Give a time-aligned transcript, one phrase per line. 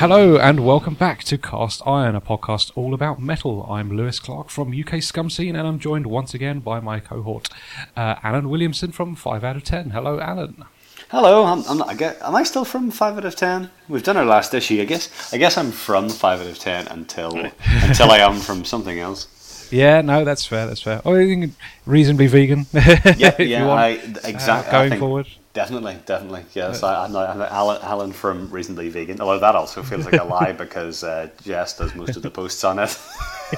[0.00, 3.66] Hello and welcome back to Cast Iron, a podcast all about metal.
[3.68, 7.50] I'm Lewis Clark from UK Scum Scene, and I'm joined once again by my cohort,
[7.98, 9.90] uh, Alan Williamson from Five Out of Ten.
[9.90, 10.64] Hello, Alan.
[11.10, 13.68] Hello, I'm, I'm not, I get, am I still from five out of ten?
[13.90, 14.80] We've done our last issue.
[14.80, 17.36] I guess I guess I'm from five out of ten until
[17.66, 19.68] until I am from something else.
[19.70, 20.66] Yeah, no, that's fair.
[20.66, 21.02] That's fair.
[21.04, 21.50] Oh, you
[21.84, 22.64] reasonably vegan.
[22.72, 24.72] Yeah, yeah, want, I, uh, exactly.
[24.72, 25.26] going forward.
[25.52, 26.44] Definitely, definitely.
[26.54, 29.20] Yes, I, I'm, I'm Alan, Alan from Reasonably Vegan.
[29.20, 32.62] Although that also feels like a lie because uh, Jess does most of the posts
[32.62, 32.96] on it.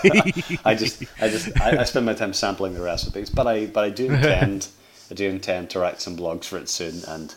[0.65, 3.85] I just, I just, I, I spend my time sampling the recipes, but I, but
[3.85, 4.69] I do intend,
[5.11, 7.35] I do intend to write some blogs for it soon, and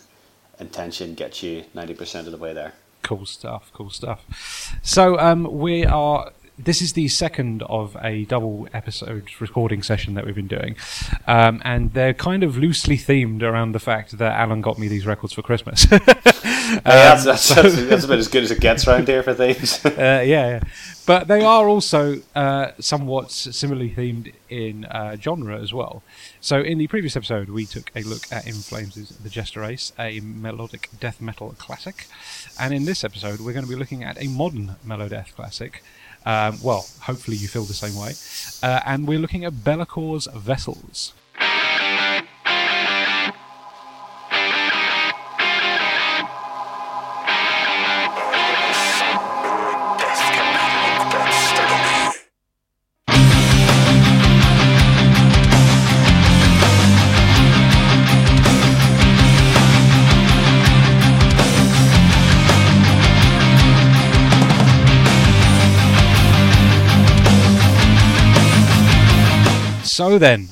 [0.58, 2.72] intention gets you ninety percent of the way there.
[3.02, 3.70] Cool stuff.
[3.74, 4.74] Cool stuff.
[4.82, 6.32] So um, we are.
[6.58, 10.74] This is the second of a double episode recording session that we've been doing,
[11.26, 15.06] um, and they're kind of loosely themed around the fact that Alan got me these
[15.06, 15.86] records for Christmas.
[16.66, 19.84] Hey, that's, that's, that's, that's about as good as it gets around here for things.
[19.86, 20.60] uh, yeah, yeah,
[21.06, 26.02] but they are also uh, somewhat similarly themed in uh, genre as well.
[26.40, 29.92] So, in the previous episode, we took a look at In Flames' The Jester Race,
[29.96, 32.08] a melodic death metal classic,
[32.58, 35.84] and in this episode, we're going to be looking at a modern melodeath classic.
[36.26, 38.14] Um, well, hopefully you feel the same way.
[38.62, 41.12] Uh, and we're looking at Be'lakor's Vessels.
[70.16, 70.48] So then,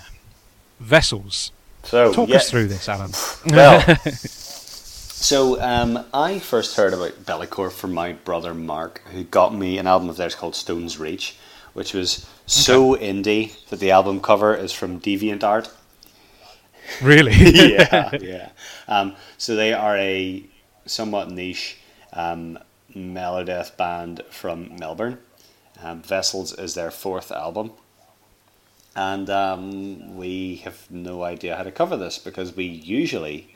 [0.79, 1.51] Vessels.
[1.85, 3.13] So Talk yeah, us through this, Alan.
[3.47, 9.79] Well, so um, I first heard about Be'lakor from my brother Mark, who got me
[9.79, 11.39] an album of theirs called Stone's Reach,
[11.73, 15.71] which was so indie that the album cover is from Deviant Art.
[17.01, 17.33] really?
[17.35, 18.51] yeah, yeah.
[18.87, 20.45] Um, so they are a
[20.85, 21.79] somewhat niche
[22.13, 22.59] um,
[22.95, 25.21] melodeath band from Melbourne.
[25.83, 27.73] Um, Vessels is their fourth album.
[28.97, 33.49] And um, we have no idea how to cover this because we usually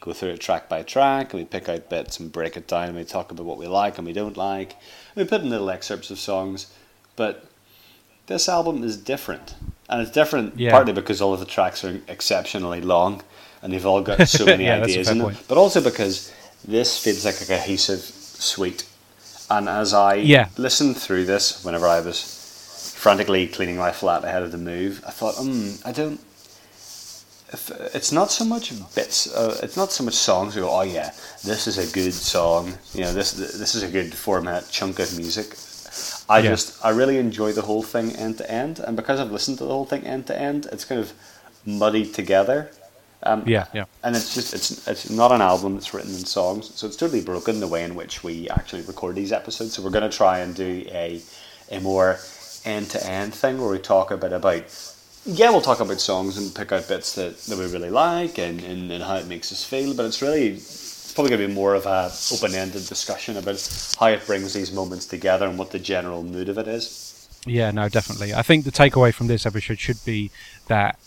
[0.00, 2.88] go through it track by track and we pick out bits and break it down
[2.88, 4.76] and we talk about what we like and we don't like.
[5.14, 6.72] We put in little excerpts of songs,
[7.14, 7.44] but
[8.26, 9.54] this album is different.
[9.88, 10.70] And it's different Yeah.
[10.72, 13.22] partly because all of the tracks are exceptionally long
[13.62, 15.48] and they've all got so many Yeah, ideas in them, point.
[15.48, 16.32] but also because
[16.66, 18.84] this feels like a cohesive suite.
[19.50, 20.48] And as I Yeah.
[20.56, 22.35] listened through this, whenever I was
[23.06, 26.18] frantically cleaning my flat ahead of the move, I thought, hmm, I don't.
[27.52, 29.32] If, it's not so much bits.
[29.32, 30.56] Uh, it's not so much songs.
[30.56, 31.10] You go, oh yeah,
[31.44, 32.64] this is a good song.
[32.94, 33.30] You know, this
[33.62, 35.48] this is a good four minute chunk of music.
[36.28, 36.50] I Yeah.
[36.50, 39.64] just I really enjoy the whole thing end to end, and because I've listened to
[39.64, 41.12] the whole thing end to end, it's kind of
[41.64, 42.58] muddied together.
[43.22, 43.84] Um, Yeah, yeah.
[44.02, 47.22] and it's just it's it's not an album that's written in songs, so it's totally
[47.32, 49.70] broken the way in which we actually record these episodes.
[49.74, 50.70] So we're going to try and do
[51.04, 51.22] a
[51.70, 52.18] a more
[52.66, 54.64] end to end thing where we talk a bit about
[55.26, 58.62] yeah, we'll talk about songs and pick out bits that, that we really like and,
[58.62, 61.54] and, and how it makes us feel, but it's really it's probably going to be
[61.54, 65.72] more of a open ended discussion about how it brings these moments together and what
[65.72, 67.28] the general mood of it is.
[67.44, 68.34] Yeah, no, definitely.
[68.34, 70.30] I think the takeaway from this episode should be
[70.68, 70.98] that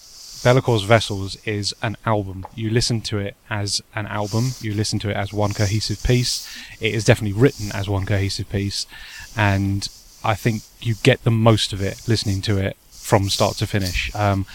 [0.44, 2.46] Be'lakor's Vessels is an album.
[2.56, 4.52] You listen to it as an album.
[4.62, 6.50] You listen to it as one cohesive piece.
[6.80, 8.86] It is definitely written as one cohesive piece,
[9.36, 9.88] and
[10.24, 14.13] I think you get the most of it listening to it from start to finish.
[14.16, 14.45] Um,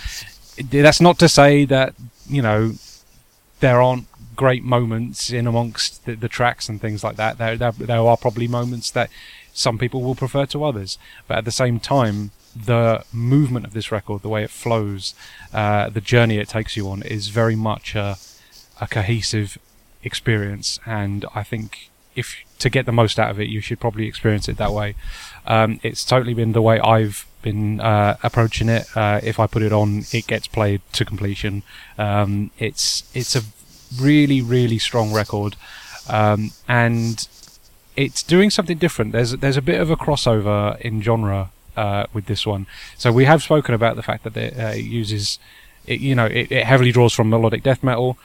[0.70, 1.94] that's not to say that
[2.26, 2.72] you know
[3.60, 4.06] there aren't
[4.36, 7.38] great moments in amongst the, the tracks and things like that.
[7.38, 9.10] There, there, there are probably moments that
[9.52, 10.98] some people will prefer to others,
[11.28, 15.14] but at the same time, the movement of this record, the way it flows,
[15.52, 18.16] uh, the journey it takes you on, is very much a,
[18.80, 19.58] a cohesive
[20.02, 20.78] experience.
[20.86, 24.48] And I think if to get the most out of it, you should probably experience
[24.48, 24.94] it that way.
[25.46, 28.86] Um, it's totally been the way I've been uh, approaching it.
[28.96, 31.62] Uh, if I put it on, it gets played to completion.
[31.98, 33.42] Um, it's it's a
[34.00, 35.56] really really strong record,
[36.08, 37.28] um, and
[37.96, 39.12] it's doing something different.
[39.12, 42.66] There's there's a bit of a crossover in genre uh, with this one.
[42.96, 45.38] So we have spoken about the fact that it uh, uses,
[45.86, 48.18] it, you know, it, it heavily draws from melodic death metal,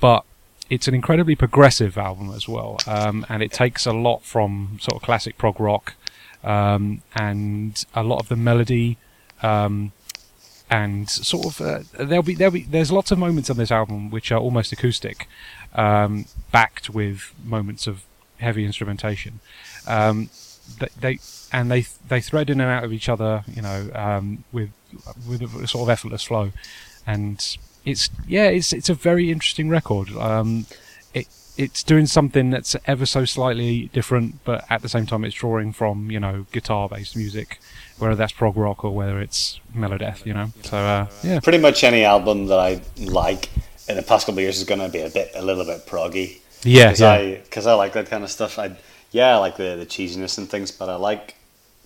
[0.00, 0.24] but
[0.70, 4.96] it's an incredibly progressive album as well, um, and it takes a lot from sort
[4.96, 5.94] of classic prog rock
[6.44, 8.98] um, and a lot of the melody.
[9.42, 9.92] Um,
[10.70, 14.10] and sort of uh, there'll be there'll be there's lots of moments on this album
[14.10, 15.28] which are almost acoustic,
[15.74, 18.04] um, backed with moments of
[18.38, 19.40] heavy instrumentation.
[19.86, 20.30] Um,
[20.80, 21.18] they, they
[21.52, 24.70] and they they thread in and out of each other, you know, um, with
[25.28, 26.52] with a sort of effortless flow,
[27.06, 30.10] and it's yeah, it's it's a very interesting record.
[30.16, 30.66] Um,
[31.12, 35.34] it it's doing something that's ever so slightly different, but at the same time, it's
[35.34, 37.60] drawing from you know guitar-based music,
[37.98, 40.50] whether that's prog rock or whether it's melodeath, you know.
[40.62, 43.50] So uh, yeah, Pretty much any album that I like
[43.88, 45.86] in the past couple of years is going to be a bit, a little bit
[45.86, 46.40] proggy.
[46.62, 47.12] yeah, Because yeah.
[47.12, 48.58] I, cause I like that kind of stuff.
[48.58, 48.76] I,
[49.10, 51.36] yeah, I like the, the cheesiness and things, but I like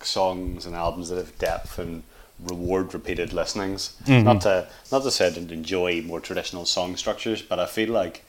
[0.01, 2.03] songs and albums that have depth and
[2.39, 3.97] reward repeated listenings.
[4.05, 4.25] Mm-hmm.
[4.25, 7.89] Not to not to say I didn't enjoy more traditional song structures, but I feel
[7.89, 8.23] like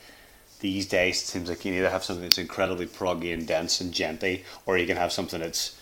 [0.61, 3.93] these days it seems like you either have something that's incredibly proggy and dense and
[3.93, 5.77] djenty, or you can have something that's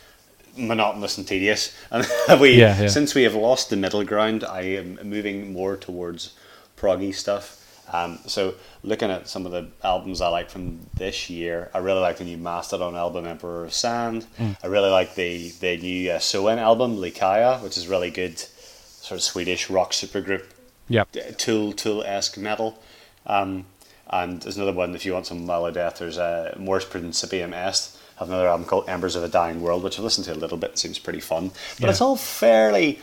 [0.57, 1.75] monotonous and tedious.
[1.91, 2.89] And we, Yeah, yeah.
[2.89, 6.35] since we have lost the middle ground, I am moving more towards
[6.77, 7.55] proggy stuff.
[7.91, 12.01] Um, so looking at some of the albums I like from this year, I really
[12.01, 14.27] like the new Mastodon album, Emperor of Sand.
[14.63, 19.19] I really like the the new uh, Soen album, Lykaia, which is really good, sort
[19.19, 20.45] of Swedish rock supergroup
[20.91, 21.09] Yep.
[21.39, 22.79] Tool Tool esque metal.
[23.27, 23.65] Um,
[24.11, 25.99] and there's another one if you want some melodeath.
[25.99, 27.97] There's a uh, Mors Principium Est.
[28.19, 30.59] Have another album called Embers of a Dying World, which I've listened to a little
[30.59, 30.77] bit.
[30.77, 31.91] Seems pretty fun, but Yeah.
[31.91, 32.99] it's all fairly.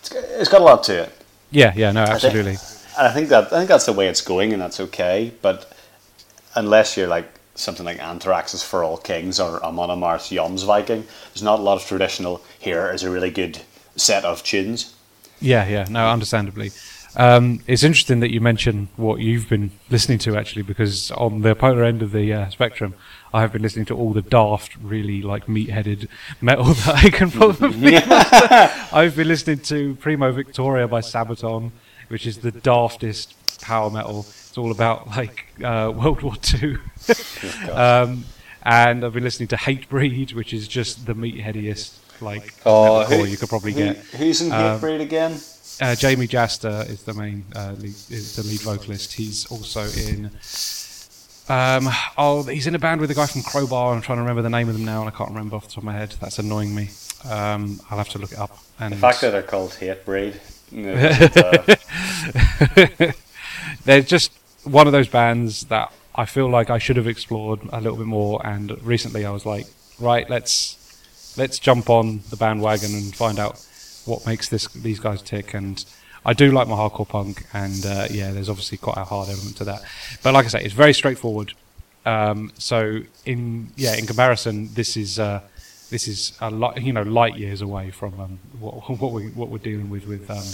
[0.00, 1.12] It's, it's got a lot to it.
[1.50, 2.56] Yeah, yeah, no, I think- absolutely.
[2.98, 5.32] And I think that I think that's the way it's going, and that's okay.
[5.40, 5.72] But
[6.54, 11.58] unless you're like something like Anthrax's For All Kings or Amon Amarth's Jomsviking, there's not
[11.58, 12.42] a lot of traditional.
[12.58, 13.60] Here is a really good
[13.96, 14.94] set of tunes.
[15.40, 16.70] Yeah, yeah, no, understandably.
[17.16, 21.54] Um, it's interesting that you mention what you've been listening to actually, because on the
[21.54, 22.94] polar end of the uh, spectrum,
[23.34, 26.08] I have been listening to all the daft, really like meat-headed
[26.40, 27.96] metal that I can probably.
[28.92, 31.72] I've been listening to Primo Victoria by Sabaton,
[32.08, 34.20] which is the daftest power metal.
[34.20, 36.78] It's all about like uh, World War Two.
[37.72, 38.24] um,
[38.62, 43.48] and I've been listening to Hatebreed, which is just the meatheadiest like metalcore you could
[43.48, 43.96] probably who- get.
[43.96, 45.40] Who's in Um, Hatebreed again?
[45.80, 49.12] Uh, Jamey Jasta is the main uh, lead, is the lead vocalist.
[49.14, 50.30] He's also in.
[51.48, 53.94] Um, oh, he's in a band with a guy from Crowbar.
[53.94, 55.70] I'm trying to remember the name of them now, and I can't remember off the
[55.70, 56.14] top of my head.
[56.20, 56.90] That's annoying me.
[57.28, 58.56] Um, I'll have to look it up.
[58.78, 60.36] And The fact that they're called Hatebreed.
[60.70, 60.94] you know,
[63.06, 63.12] uh,
[63.84, 64.32] they're just
[64.64, 68.06] one of those bands that I feel like I should have explored a little bit
[68.06, 68.44] more.
[68.46, 69.66] And recently, I was like,
[69.98, 70.76] right, let's
[71.36, 73.66] let's jump on the bandwagon and find out
[74.06, 75.54] what makes this these guys tick.
[75.54, 75.84] And
[76.24, 79.56] I do like my hardcore punk, and uh, yeah, there's obviously quite a hard element
[79.58, 79.82] to that.
[80.22, 81.52] But like I say, it's very straightforward.
[82.06, 85.18] Um, so in yeah, in comparison, this is.
[85.18, 85.40] Uh,
[85.90, 89.48] this is a lot, you know, light years away from um, what, what we what
[89.48, 90.46] we're dealing with with um,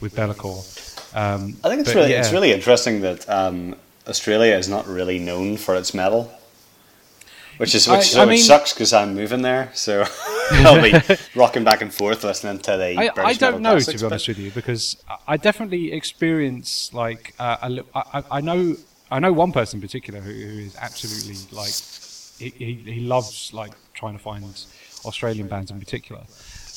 [0.00, 1.16] with Be'lakor.
[1.16, 2.20] Um, I think it's really yeah.
[2.20, 6.30] it's really interesting that um, Australia is not really known for its metal,
[7.56, 10.00] which is which, I- so I mean- sucks because I'm moving there, so
[10.66, 12.96] I'll be rocking back and forth listening to the.
[12.98, 14.96] I, I don't know to be honest with you because
[15.28, 18.76] I- definitely experience like uh, a li- I, I- know
[19.10, 21.72] I know one person in particular who, who is absolutely like
[22.38, 24.44] he, he, he loves like trying to find
[25.04, 26.22] Australian bands in particular,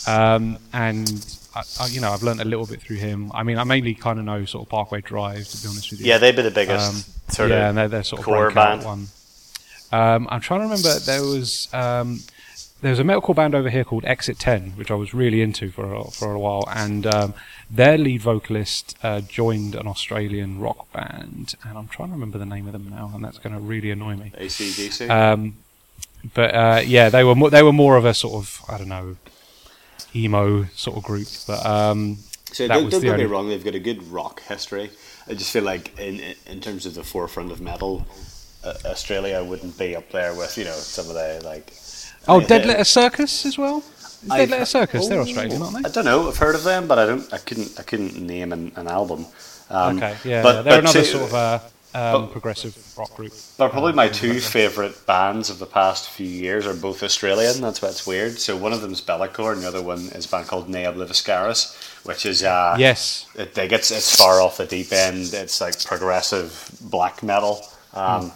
[0.07, 1.07] um, and
[1.55, 3.31] I, I, you know I've learned a little bit through him.
[3.33, 6.01] I mean I mainly kind of know sort of Parkway Drive to be honest with
[6.01, 6.07] you.
[6.07, 6.95] Yeah, they'd be the biggest Um,
[7.29, 7.69] sort yeah, of.
[7.69, 8.83] and they're, they're sort of core band.
[8.83, 9.07] one.
[9.91, 10.99] Um, I'm trying to remember.
[10.99, 11.69] There was
[12.81, 15.71] there was a metalcore band over here called Exit Ten, which I was really into
[15.71, 17.33] for a, for a while, and um,
[17.69, 22.45] their lead vocalist uh, joined an Australian rock band, and I'm trying to remember the
[22.45, 24.31] name of them now, and that's going to really annoy me.
[24.37, 25.09] ACDC.
[25.09, 25.57] Um,
[26.33, 28.89] but uh, yeah, they were mo- they were more of a sort of I don't
[28.89, 29.17] know
[30.15, 32.17] emo sort of group, but um,
[32.51, 34.89] so don't, don't get me wrong; they've got a good rock history.
[35.27, 38.05] I just feel like in in terms of the forefront of metal,
[38.63, 41.73] uh, Australia wouldn't be up there with you know some of the like.
[42.27, 43.77] Oh, Dead Letter Circus as well.
[43.79, 45.79] Is I've- Dead Letter Circus, they're Oh, Australian, aren't they?
[45.79, 45.91] I they?
[45.91, 46.27] don't know.
[46.27, 47.31] I've heard of them, but I don't.
[47.33, 47.79] I couldn't.
[47.79, 49.25] I couldn't name an, an album.
[49.69, 50.61] Um, Okay, yeah, but- yeah.
[50.63, 51.59] they're another two- sort of uh,
[51.93, 53.33] um, progressive rock group.
[53.57, 57.61] But probably Uh, my two favourite bands of the past few years are both Australian.
[57.61, 58.37] That's why it's weird.
[58.39, 60.83] So one of them is Be'lakor, and the other one is a band called Ne
[60.85, 61.73] Obliviscaris,
[62.05, 65.33] which is uh, Yes, it, like it's it's far off the deep end.
[65.33, 67.65] It's like progressive black metal.
[67.93, 68.31] Um,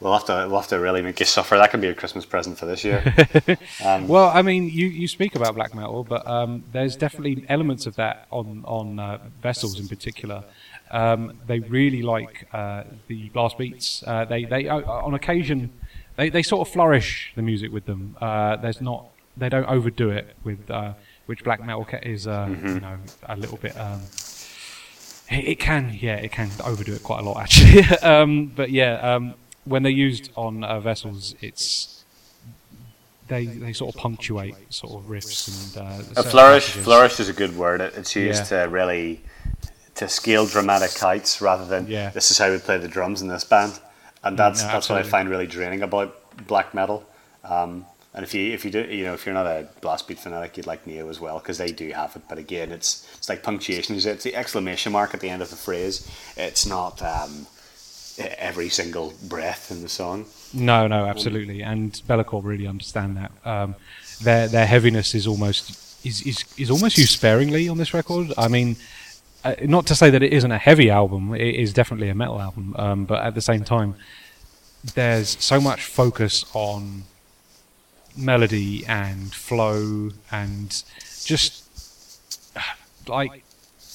[0.00, 1.56] We'll have to we'll have to really make you suffer.
[1.58, 3.02] That can be a Christmas present for this year.
[3.84, 7.86] Um, Well, I mean, you, you speak about black metal, but um, there's definitely elements
[7.86, 10.44] of that on on uh, vessels in particular.
[10.90, 14.02] Um, they really like uh, the blast beats.
[14.06, 15.70] Uh, they they uh, on occasion
[16.16, 18.16] they, they sort of flourish the music with them.
[18.20, 20.94] Uh, there's not they don't overdo it with uh,
[21.26, 23.78] which black metal is uh, you know a little bit.
[23.78, 24.02] Um,
[25.30, 27.84] it, it can yeah it can overdo it quite a lot actually.
[28.02, 32.04] um, but yeah, um, when they're used on uh, vessels, it's
[33.28, 36.84] they, they sort of punctuate sort of riffs and uh, A flourish, passages.
[36.84, 37.80] flourish is a good word.
[37.80, 38.64] It's used Yeah.
[38.64, 39.20] to really
[39.94, 42.10] to scale dramatic heights rather than Yeah.
[42.10, 43.78] this is how we play the drums in this band,
[44.24, 47.04] and that's no, that's what I find really draining about black metal.
[47.44, 50.18] Um, and if you if you do you know if you're not a blast beat
[50.18, 52.22] fanatic, you'd like Neo as well because they do have it.
[52.28, 53.94] But again, it's it's like punctuation.
[53.94, 56.10] It's it's the exclamation mark at the end of the phrase.
[56.36, 57.46] It's not um,
[58.20, 60.26] every single breath in the song.
[60.52, 63.32] No, no, absolutely, and Be'lakor really understand that.
[63.44, 63.74] Um,
[64.22, 65.70] their their heaviness is almost
[66.04, 68.32] is, is is almost used sparingly on this record.
[68.36, 68.76] I mean,
[69.44, 72.40] uh, not to say that it isn't a heavy album; it is definitely a metal
[72.40, 72.74] album.
[72.78, 73.94] Um, but at the same time,
[74.94, 77.04] there's so much focus on
[78.16, 80.82] melody and flow and
[81.24, 81.64] just
[83.06, 83.44] like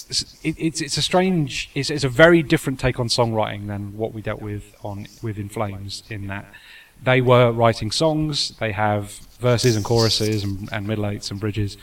[0.09, 3.97] it's- it, it's it's a strange it's, it's a very different take on songwriting than
[3.97, 6.45] what we dealt with on with In Flames in that
[7.03, 11.77] they were writing songs they have verses and choruses and, and middle eights and bridges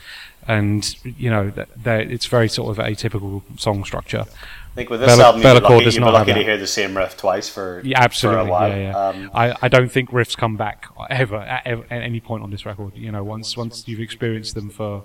[0.47, 4.25] and you know that it's very sort of atypical song structure.
[4.27, 6.67] I think with this Bella- album, Be'lakor lucky, does be not lucky to hear the
[6.67, 8.43] same riff twice for yeah absolutely.
[8.45, 8.69] for a while.
[8.69, 9.07] yeah yeah.
[9.07, 12.49] Um, I, I don't think riffs come back ever at, ev- at any point on
[12.51, 12.93] this record.
[12.95, 15.03] You know once once you've experienced them for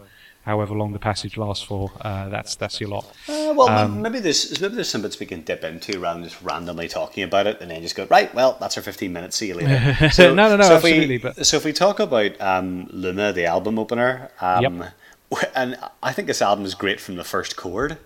[0.49, 4.19] however long the passage lasts for uh, that's that's your lot Uh, well, Um, maybe
[4.27, 7.47] there's maybe there's some bits we can dip into rather than just randomly talking about
[7.51, 8.29] it and then just go right.
[8.35, 9.37] Well, that's our 15 minutes.
[9.37, 9.79] See you later.
[10.19, 13.47] No, no, no, if absolutely, We, but- so if we talk about um, Luma, the
[13.47, 14.85] album opener, um,
[15.55, 17.99] and I think this album is great from the first chord.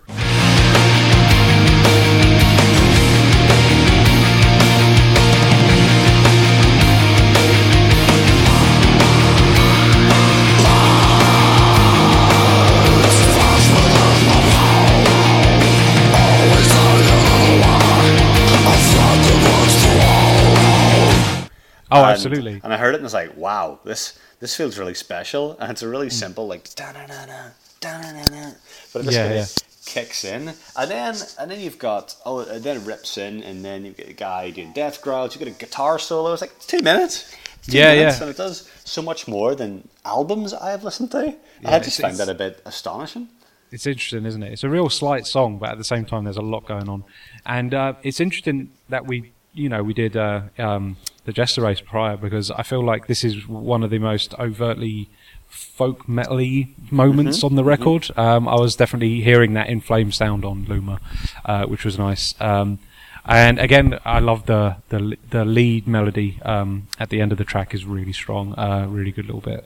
[21.93, 24.77] Oh And- absolutely And I heard it and I was like, wow, this this feels
[24.77, 28.51] really special, and it's a really simple like da-na-na-na, da-na-na-na.
[28.91, 29.45] but it just Yeah, yeah.
[29.85, 33.63] kicks in, and then and then you've got oh, and then it rips in, and
[33.63, 35.33] then you've got a guy doing death growls.
[35.35, 36.33] You got a guitar solo.
[36.33, 37.31] It's like two minutes.
[37.65, 38.23] Two Yeah, minutes, yeah.
[38.23, 41.23] and it does so much more than albums I have listened to.
[41.61, 43.29] Yeah, I just find that a bit astonishing.
[43.71, 44.51] it's interesting, isn't it?
[44.51, 47.05] It's a real slight song, but at the same time, there's a lot going on,
[47.45, 51.81] and uh, it's interesting that we, you know, we did uh, um, the Jester race
[51.81, 55.09] prior because I feel like this is one of the most overtly
[55.47, 57.45] folk metally moments Mm-hmm.
[57.45, 58.09] on the record.
[58.17, 60.99] Um, I was definitely hearing that in flame sound on Luma,
[61.45, 62.33] uh, which was nice.
[62.41, 62.79] Um,
[63.25, 67.45] and again, I love the the the lead melody um, at the end of the
[67.45, 69.65] track is really strong, uh, really good little bit.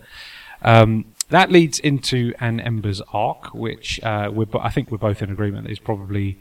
[0.62, 5.22] Um, that leads into an Ember's Arc, which uh, we're, bo- I think we're both
[5.22, 6.38] in agreement is probably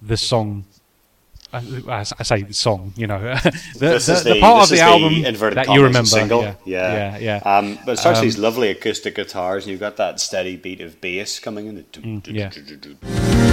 [0.00, 0.64] the song.
[1.52, 4.70] As I say the song, you know, the, This the, is the the, part of
[4.70, 6.06] the album inverted that you remember.
[6.06, 6.42] single.
[6.42, 7.58] Yeah, yeah, yeah, yeah.
[7.58, 10.80] Um, but it starts Um, these lovely acoustic guitars, and you've got that steady beat
[10.80, 11.82] of bass coming in.
[11.84, 13.46] Mm, yeah.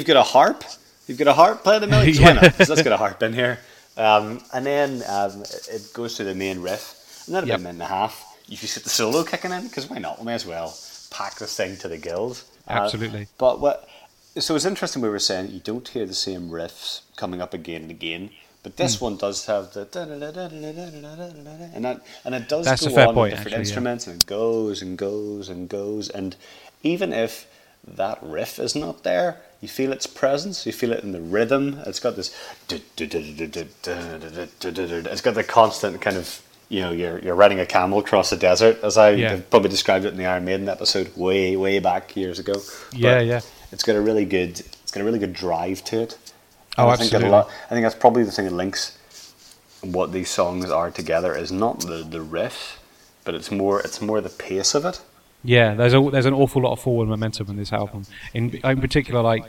[0.00, 0.64] you've got a harp.
[1.06, 1.62] You've got a harp.
[1.62, 2.12] playing the melody.
[2.12, 2.26] yeah.
[2.26, 2.58] Why not?
[2.58, 3.58] Let's get a harp in here.
[3.96, 7.58] Um, and then um, it goes to the main riff, and then about yep.
[7.58, 10.18] a minute and a half, you just get the solo kicking in because why not?
[10.18, 10.74] We may as well
[11.10, 12.50] pack this thing to the gills.
[12.66, 13.22] Absolutely.
[13.22, 13.88] Uh, but what?
[14.38, 15.02] So it's interesting.
[15.02, 18.30] We were saying you don't hear the same riffs coming up again and again,
[18.62, 19.02] but this mm.
[19.02, 19.82] one does have the
[21.74, 24.12] and that and it does That's go a fair on point, different actually, instruments yeah.
[24.14, 26.36] and it goes and goes and goes and
[26.82, 27.46] even if
[27.86, 30.66] that riff is not there, you feel its presence.
[30.66, 31.80] You feel it in the rhythm.
[31.86, 32.34] It's got this.
[33.90, 38.36] It's got the constant kind of you know you're you're riding a camel across the
[38.36, 39.30] desert, as I Yeah.
[39.30, 42.54] have probably described it in the Iron Maiden episode way way back years ago.
[42.92, 43.40] Yeah, But yeah.
[43.72, 44.60] It's got a really good.
[44.60, 46.18] It's got a really good drive to it.
[46.78, 47.30] Oh, And I think that a absolutely.
[47.30, 48.96] lot- I think that's probably the thing that links
[49.82, 52.78] what these songs are together is not the the riff,
[53.24, 55.00] but it's more it's more the pace of it.
[55.42, 58.04] Yeah, there's a, there's an awful lot of forward momentum in this album.
[58.34, 59.44] In in particular, like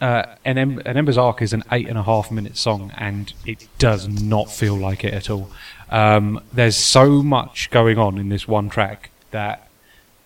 [0.00, 3.32] uh, an, em- an Ember's Arc is an eight and a half minute song, and
[3.46, 5.50] it does not feel like it at all.
[5.90, 9.68] Um, there's so much going on in this one track that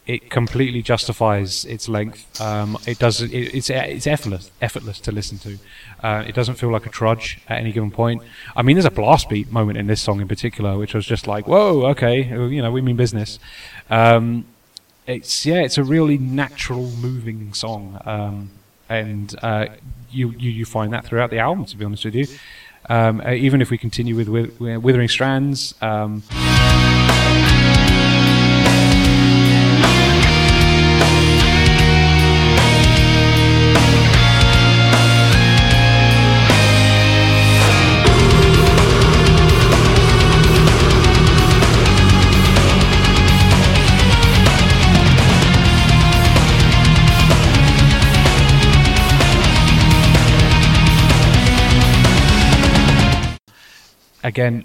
[0.06, 2.40] it completely justifies its length.
[2.40, 3.20] Um, it does.
[3.20, 5.58] It, it's it's effortless, effortless to listen to.
[6.02, 8.22] Uh, it doesn't feel like a trudge at any given point.
[8.56, 11.26] I mean, there's a blast beat moment in this song in particular, which was just
[11.26, 13.38] like, whoa, okay, you know, we mean business.
[13.90, 14.46] Um,
[15.08, 18.50] it's yeah, it's a really natural, moving song, um,
[18.88, 19.66] and uh,
[20.10, 21.64] you, you you find that throughout the album.
[21.64, 22.26] To be honest with you,
[22.88, 25.74] um, uh, even if we continue with, with, with Withering Strands.
[25.80, 26.22] Um,
[54.28, 54.64] again,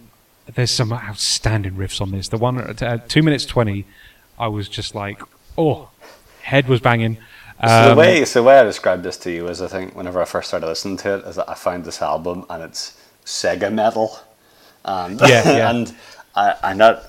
[0.54, 2.28] there's some outstanding riffs on this.
[2.28, 3.86] The one at uh, two minutes twenty,
[4.38, 5.22] I was just like,
[5.58, 5.90] oh,
[6.42, 7.18] head was banging.
[7.60, 9.68] Um, so the um, way, so the way I described this to you is, I
[9.68, 12.62] think whenever I first started listening to it, is that I found this album and
[12.64, 14.20] it's Sega metal,
[14.84, 15.70] and yeah, yeah.
[15.72, 15.96] and
[16.36, 17.04] I, I not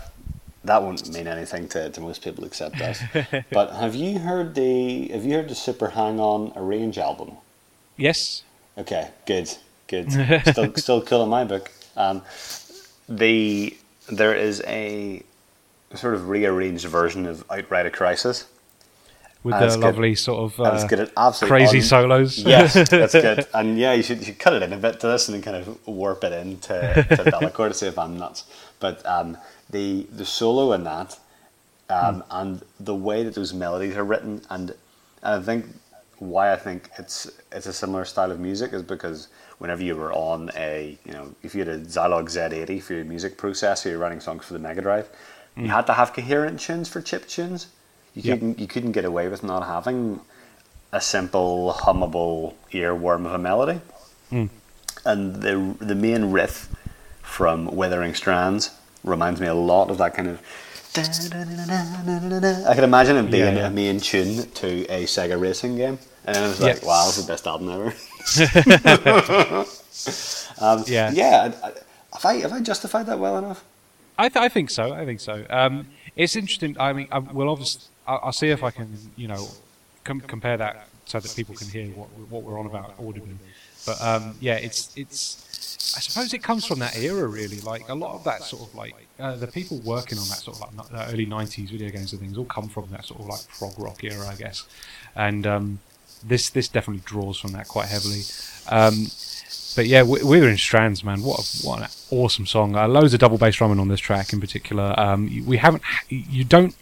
[0.65, 3.03] that won't mean anything to, to most people except us.
[3.51, 7.33] but have you heard the have you heard the Super Hang On Arrange album?
[7.97, 8.45] Yes.
[8.79, 9.51] Okay, good,
[9.87, 10.11] good.
[10.47, 11.71] Still, still cool in my book.
[11.97, 12.23] Um,
[13.09, 13.77] the
[14.11, 15.23] there is a
[15.95, 18.47] sort of rearranged version of Outride a Crisis.
[19.43, 20.19] With the lovely good.
[20.19, 20.61] sort of
[21.17, 22.39] uh, crazy un- solos.
[22.39, 23.47] Yes, that's good.
[23.53, 25.43] And yeah, you should, you should cut it in a bit to this and then
[25.43, 26.73] kind of warp it into
[27.11, 28.45] to Be'lakor to see if I'm nuts.
[28.81, 29.37] But um,
[29.69, 31.19] the the solo in that
[31.91, 32.25] um, mm.
[32.31, 34.71] and the way that those melodies are written and,
[35.23, 35.67] and I think
[36.29, 39.29] why I think it's it's a similar style of music is because
[39.59, 43.05] whenever you were on a, you know, if you had a Zilog Z80 for your
[43.05, 45.09] music processor, you're running songs for the Mega Drive,
[45.57, 45.63] mm.
[45.63, 47.69] you had to have coherent tunes for chip tunes.
[48.15, 48.39] You yep.
[48.39, 50.21] couldn't you couldn't get away with not having
[50.93, 53.81] a simple hummable earworm of a melody.
[54.31, 54.49] Mm.
[55.05, 56.69] And the the main riff
[57.23, 58.71] from Withering Strands
[59.03, 60.41] reminds me a lot of that kind of.
[62.69, 63.67] I can imagine it being yeah, yeah.
[63.67, 66.83] a main tune to a Sega racing game, and I was like.
[66.83, 67.95] "Wow, it's the best album ever."
[70.61, 71.53] um, yeah, yeah.
[72.13, 73.65] Have I have I justified that well enough?
[74.17, 74.93] I, th- I think so.
[74.93, 75.45] I think so.
[75.51, 76.77] Um, it's interesting.
[76.79, 79.49] I mean, I, well, obviously, I'll, I'll, see if I can, you know,
[80.05, 83.37] com- compare that so that people can hear what what we're on about audibly.
[83.85, 85.43] But um, yeah, it's it's.
[85.97, 87.61] I suppose it comes from that era, really.
[87.61, 90.61] Like a lot of that sort of like uh, the people working on that sort
[90.61, 93.47] of like early '90s video games and things all come from that sort of like
[93.59, 94.65] prog rock era, I guess.
[95.15, 95.79] And um,
[96.27, 98.23] this this definitely draws from that quite heavily.
[98.69, 99.07] Um,
[99.77, 102.77] but yeah, Withering Strands, man, what a, what an awesome song!
[102.77, 104.95] Uh, loads of double bass drumming on this track in particular.
[104.99, 106.77] Um, we haven't, you don't,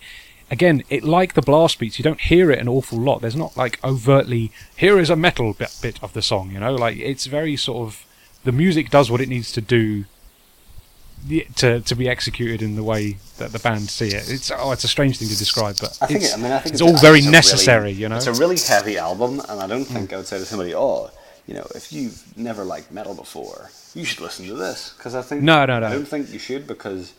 [0.51, 3.23] again, it like the blast beats, you don't hear it an awful lot.
[3.23, 6.75] There's not like overtly here is a metal bit, bit of the song, you know,
[6.75, 8.05] like it's very sort of
[8.45, 10.05] the music does what it needs to do
[11.57, 14.31] to to be executed in the way that the band see it.
[14.31, 16.59] It's oh, it's a strange thing to describe, but I think it, I mean I
[16.59, 17.89] think it's, it's all very necessary.
[17.89, 20.15] Really, you know, it's a really heavy album, and I don't think mm.
[20.15, 21.11] I would say to somebody, oh,
[21.47, 25.23] you know, if you've never liked metal before, you should listen to this because I
[25.23, 27.15] think no, no, no, I don't think you should because.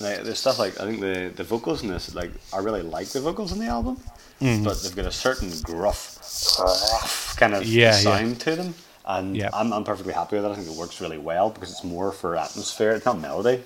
[0.00, 3.08] Like, there's stuff like I think the, the vocals in this like I really like
[3.08, 4.00] the vocals in the album,
[4.40, 4.64] mm.
[4.64, 6.18] but they've got a certain gruff,
[6.56, 8.34] gruff kind of yeah, sound yeah.
[8.36, 9.42] to them and.
[9.52, 10.48] I'm, I'm perfectly happy with it.
[10.48, 12.92] I think it works really well because it's more for atmosphere.
[12.92, 13.62] It's not melody.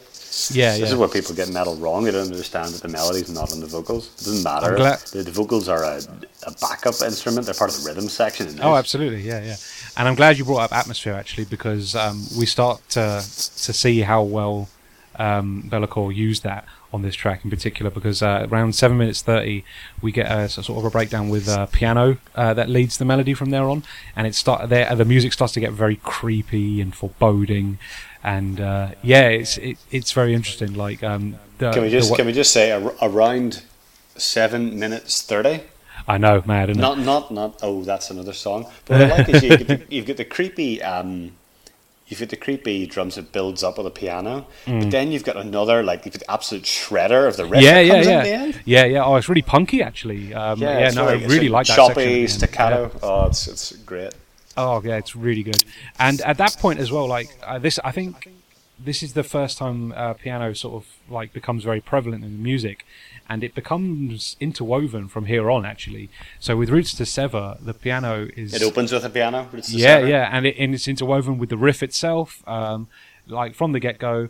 [0.50, 0.86] Yeah, this yeah.
[0.86, 2.04] is where people get metal wrong.
[2.04, 4.08] They don't understand that the melody's not in the vocals.
[4.08, 4.76] It doesn't matter.
[4.76, 6.02] The, the, vocals are a,
[6.46, 7.46] a backup instrument.
[7.46, 8.58] They're part of the rhythm section.
[8.60, 9.22] Oh, absolutely.
[9.22, 9.56] Yeah, yeah.
[9.96, 14.00] And I'm glad you brought up atmosphere actually because um, we start to to see
[14.00, 14.68] how well
[15.18, 19.64] um, Be'lakor used that on this track in particular because uh, around seven minutes thirty
[20.00, 23.34] we get a, sort of a breakdown with uh, piano uh, that leads the melody
[23.34, 23.82] from there on,
[24.14, 24.94] and it start there.
[24.94, 27.78] The music starts to get very creepy and foreboding,
[28.22, 30.74] and uh, yeah, it's it, it's very interesting.
[30.74, 33.62] Like, um, the, can we just the, can we just say around
[34.16, 35.62] seven minutes thirty?
[36.08, 36.76] I know, mad.
[36.76, 37.58] Not, not, not.
[37.62, 38.66] Oh, that's another song.
[38.84, 41.32] But what I like is you, you've got the creepy um,
[42.06, 44.80] you've got the creepy drums that builds up on the piano, mm.
[44.80, 47.62] but then you've got another like you've got the absolute shredder of the riff.
[47.62, 49.04] Yeah, yeah, yeah, yeah, yeah.
[49.04, 50.32] Oh, it's really punky actually.
[50.34, 52.90] Um, yeah, yeah no, I really like that choppy staccato.
[52.92, 53.00] Yeah.
[53.02, 54.14] Oh, it's it's great.
[54.56, 55.64] Oh yeah, it's really good.
[55.98, 58.28] And at that point as well, like uh, this, I think
[58.78, 62.42] this is the first time uh, piano sort of like becomes very prevalent in the
[62.42, 62.84] music
[63.28, 66.08] and it becomes interwoven from here on actually
[66.38, 70.08] so with roots to sever the piano is it opens with a piano yeah sever.
[70.08, 72.88] yeah and, it, and it's interwoven with the riff itself um,
[73.26, 74.28] like from the get-go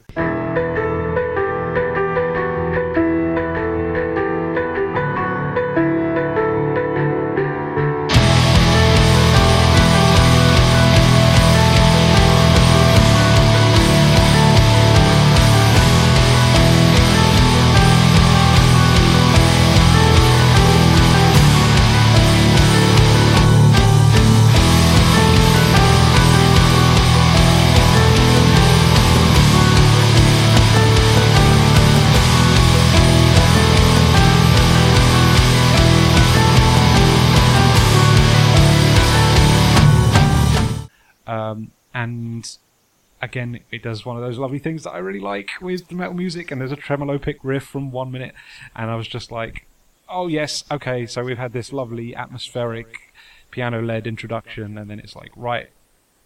[43.22, 46.14] again, it does one of those lovely things that I really like with the metal
[46.14, 46.50] music.
[46.50, 48.34] And there's a tremolo pick riff from one minute,
[48.74, 49.66] and I was just like,
[50.08, 53.12] "Oh yes, okay." So we've had this lovely atmospheric
[53.50, 55.70] piano-led introduction, and then it's like, right,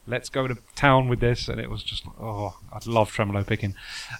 [0.06, 1.48] let's go to town with this.
[1.48, 3.74] And it was just, oh, I love tremolo picking.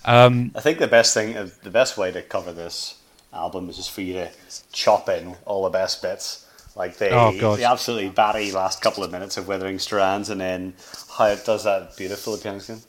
[0.04, 2.98] Um, I think the best thing, uh, the best way to cover this
[3.32, 4.30] album is just for you to
[4.72, 6.46] chop in all the best bits.
[6.76, 7.58] Like the, Oh, God.
[7.58, 10.74] the absolutely batty last couple of minutes of Withering Strands, and then
[11.18, 12.80] how it does that beautiful piano, and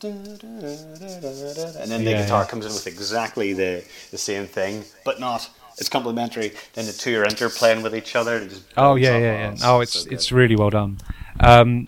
[1.91, 2.48] then the Yeah, guitar yeah.
[2.48, 5.50] comes in with exactly the, the same thing, but not.
[5.78, 6.52] It's complementary.
[6.74, 8.48] Then the two are interplaying with each other.
[8.78, 9.56] oh yeah, yeah, yeah.
[9.63, 10.98] Oh, it's so it's really well done.
[11.39, 11.88] Um,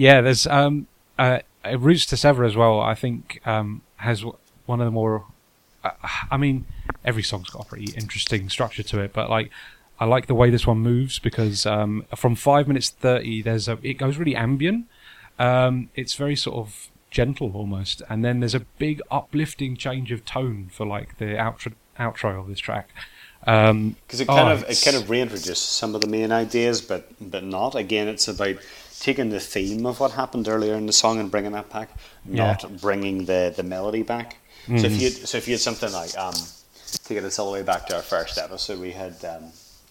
[0.00, 0.86] Yeah, there's um,
[1.18, 2.80] uh, uh, Roots to Sever as well.
[2.80, 4.24] I think um, has
[4.64, 5.26] one of the more.
[5.84, 5.90] Uh,
[6.30, 6.64] I mean,
[7.04, 9.50] every song's got a pretty interesting structure to it, but like
[9.98, 13.78] I like the way this one moves because um, from five minutes thirty, there's a
[13.82, 14.86] it goes really ambient.
[15.38, 20.24] Um, it's very sort of gentle almost, and then there's a big uplifting change of
[20.24, 22.88] tone for like the outro outro of this track.
[23.46, 26.80] Um, because it kind oh, of it kind of reintroduces some of the main ideas,
[26.80, 27.74] but but not.
[27.74, 28.56] Again, it's about
[29.00, 31.88] taking the theme of what happened earlier in the song and bringing that back,
[32.28, 32.46] Yeah.
[32.52, 34.36] not bringing the the melody back.
[34.66, 34.84] So Mm-hmm.
[34.84, 36.34] if you so if you had something like um,
[37.04, 39.44] taking us all the way back to our first episode, we had um,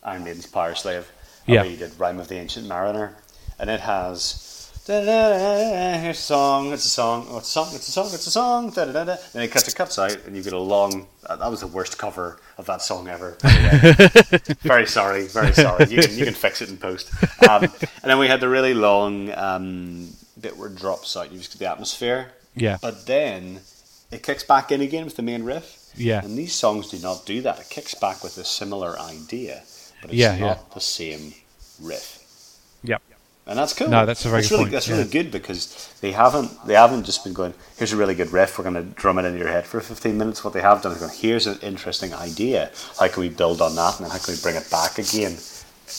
[0.04, 1.06] Iron Maiden's Powerslave.
[1.48, 1.63] and Yeah.
[1.63, 3.15] we did Rime of the Ancient Mariner,
[3.60, 4.45] and it has.
[4.89, 6.73] Here's a song.
[6.73, 7.28] It's a song.
[7.30, 7.67] Oh, it's a song.
[7.75, 8.06] It's a song.
[8.12, 8.69] It's a song.
[8.71, 9.17] Da-da-da-da.
[9.34, 9.67] Then it cuts.
[9.67, 11.06] It cuts out, and you get a long.
[11.28, 13.38] uh, That was the worst cover of that song ever.
[14.63, 15.28] very sorry.
[15.28, 15.86] Very sorry.
[15.89, 17.12] You can you can fix it in post.
[17.47, 17.71] Um, and
[18.10, 20.10] then we had the really long um,
[20.41, 21.32] bit where it drops out.
[21.32, 22.32] You just get the atmosphere.
[22.56, 23.60] yeah, But then
[24.12, 25.91] it kicks back in again with the main riff.
[25.95, 26.23] Yeah.
[26.23, 27.60] And these songs do not do that.
[27.60, 29.62] It kicks back with a similar idea,
[30.02, 30.73] but it's Yeah, not yeah.
[30.73, 31.34] the same
[31.82, 32.17] riff.
[32.84, 33.02] yep.
[33.49, 33.89] And that's cool.
[33.89, 34.97] No, that's a very that's good really, point, That's yeah.
[34.97, 37.55] really good because they haven't they haven't just been going.
[37.77, 38.59] Here's a really good riff.
[38.59, 40.43] We're going to drum it into your head for 15 minutes.
[40.43, 41.12] What they have done is going.
[41.15, 42.69] Here's an interesting idea.
[42.99, 45.35] How can we build on that, and then how can we bring it back again?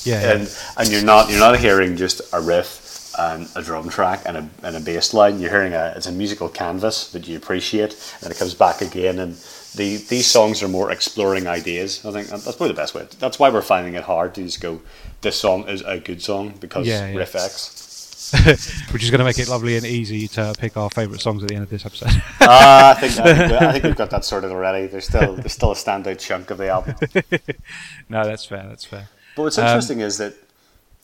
[0.05, 0.33] Yeah, yeah.
[0.33, 4.37] And and you're not you're not hearing just a riff and a drum track and
[4.37, 5.41] a and a bass line.
[5.41, 9.19] You're hearing a it's a musical canvas that you appreciate, and it comes back again.
[9.19, 9.37] And
[9.77, 12.05] the these songs are more exploring ideas.
[12.05, 13.07] I think that's probably the best way.
[13.19, 14.81] That's why we're finding it hard to just go.
[15.21, 17.17] This song is a good song because Yeah, yeah.
[17.19, 17.87] riff X.
[18.93, 21.49] which is going to make it lovely and easy to pick our favourite songs at
[21.49, 22.11] the end of this episode.
[22.41, 24.87] Ah, I think I think, we- I think we've got that sorted already.
[24.87, 26.95] There's still there's still a standout chunk of the album.
[28.09, 28.65] no, that's fair.
[28.69, 29.09] That's fair.
[29.37, 30.35] But what's Um, interesting is that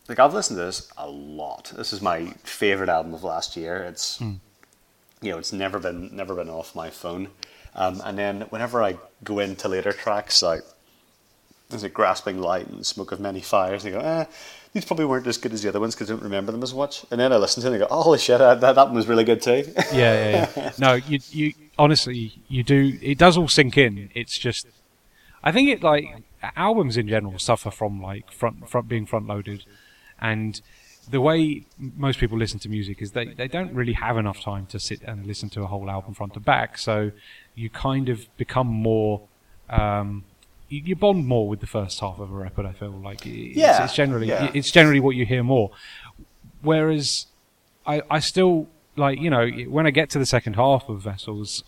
[0.09, 1.73] like I've listened to this a lot.
[1.77, 3.83] This is my favorite album of last year.
[3.83, 4.35] It's Hmm.
[5.21, 7.29] you know it's never been never been off my phone.
[7.77, 10.63] Um, and then whenever I go into later tracks like
[11.69, 14.25] there's a grasping light and smoke of many fires, I go, eh,
[14.73, 16.73] these probably weren't as good as the other ones because I don't remember them as
[16.73, 17.05] much.
[17.11, 18.95] And then I listen to them and I go, oh, holy shit, that, that one
[18.95, 19.65] was really good too.
[19.77, 20.73] Yeah, yeah, yeah.
[20.79, 22.99] No, you, you honestly, you do.
[23.03, 24.11] It does all sink in.
[24.15, 24.67] It's just,
[25.43, 26.07] I think it like
[26.57, 29.65] albums in general suffer from like front, front being front loaded,
[30.21, 30.61] and
[31.09, 34.67] the way most people listen to music is they they don't really have enough time
[34.67, 36.79] to sit and listen to a whole album front to back.
[36.79, 37.13] So
[37.57, 39.23] you kind of become more.
[39.69, 40.25] Um,
[40.69, 42.67] you, you bond more with the first half of a record.
[42.67, 44.51] I feel like it's, Yeah, it's generally yeah.
[44.55, 45.71] it's generally what you hear more.
[46.63, 47.27] Whereas
[47.87, 51.65] I, I still like you know when I get to the second half of Vessels,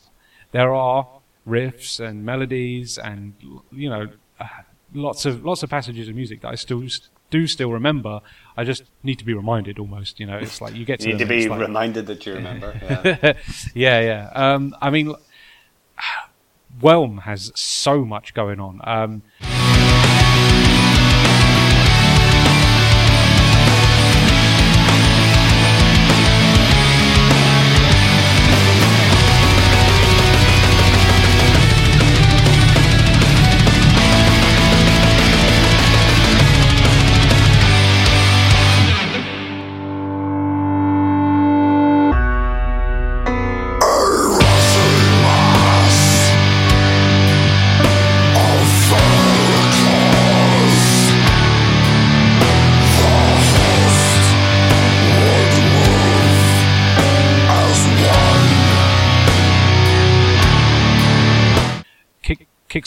[0.53, 1.07] there are
[1.47, 3.35] riffs and melodies and
[3.73, 4.09] you know
[4.41, 4.47] uh,
[4.95, 6.83] lots of lots of passages of music that I still
[7.31, 8.21] do still remember.
[8.57, 10.19] I just need to be reminded almost.
[10.19, 12.25] You know, it's like you get to you need to them be like- reminded that
[12.27, 12.79] you remember.
[12.83, 13.33] Yeah.
[13.75, 14.31] yeah, yeah.
[14.35, 15.15] Um, I mean,
[16.81, 18.81] Whelm has so much going on.
[18.85, 19.23] Um,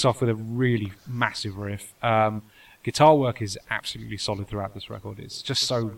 [0.01, 1.93] kicks off with a really massive riff.
[2.03, 2.41] Um,
[2.83, 5.19] guitar work is absolutely solid throughout this record.
[5.19, 5.91] It's just so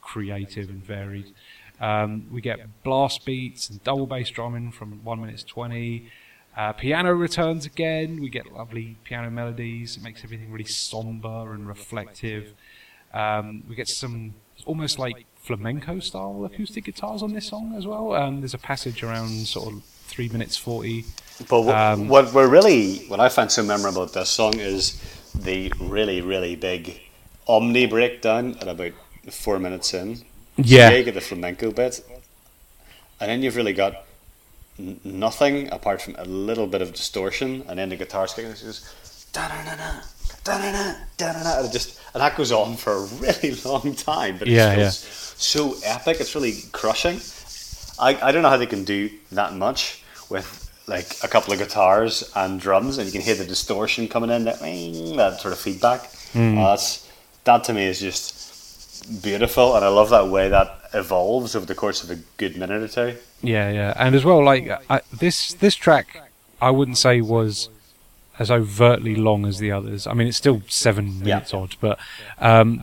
[0.00, 1.32] creative and varied.
[1.80, 6.10] Um, we get blast beats and double bass drumming from one minute to twenty.
[6.56, 8.20] Uh, piano returns again.
[8.20, 9.96] We get lovely piano melodies.
[9.96, 12.54] It makes everything really somber and reflective.
[13.12, 14.34] Um, we get some
[14.66, 18.14] almost like flamenco style acoustic guitars on this song as well.
[18.14, 21.04] Um, there's a passage around sort of three minutes forty.
[21.48, 25.02] But what, um, what we're really, what I find so memorable about this song is
[25.34, 27.00] the really, really big
[27.48, 28.92] omni breakdown at about
[29.30, 30.18] four minutes in.
[30.56, 32.04] Yeah, yeah you get the flamenco bit,
[33.20, 34.04] and then you've really got
[34.78, 38.54] n- nothing apart from a little bit of distortion, and then the guitar kicking.
[38.54, 40.00] Just da da da da.
[40.44, 44.90] Da-da-da, and, just, and that goes on for a really long time, but yeah, yeah.
[44.90, 46.20] so epic.
[46.20, 47.18] It's really crushing.
[47.98, 51.58] I, I don't know how they can do that much with like a couple of
[51.58, 55.58] guitars and drums, and you can hear the distortion coming in, that, that sort of
[55.58, 56.06] feedback.
[56.32, 56.58] Hmm.
[56.58, 57.08] Uh, that's
[57.44, 61.74] that to me is just beautiful, and I love that way that evolves over the
[61.74, 63.18] course of a good minute or two.
[63.42, 66.20] Yeah, yeah, and as well, like I, this this track,
[66.60, 67.68] I wouldn't say was
[68.38, 70.06] as overtly long as the others.
[70.06, 71.36] I mean, it's still seven Yeah.
[71.36, 71.98] minutes odd, but
[72.40, 72.82] um,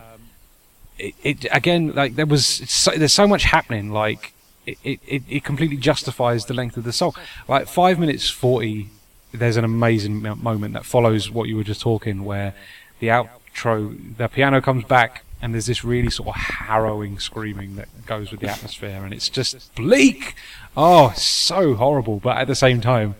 [0.98, 4.32] it, it again, like there was so, there's so much happening, like
[4.66, 7.14] it, it, it completely justifies the length of the song.
[7.48, 8.88] Like five minutes forty,
[9.32, 12.54] there's an amazing moment that follows what you were just talking, where
[13.00, 15.24] the outro, the piano comes back.
[15.44, 19.28] And there's this really sort of harrowing screaming that goes with the atmosphere, and it's
[19.28, 20.36] just bleak.
[20.76, 23.16] Oh, so horrible, but at the same time,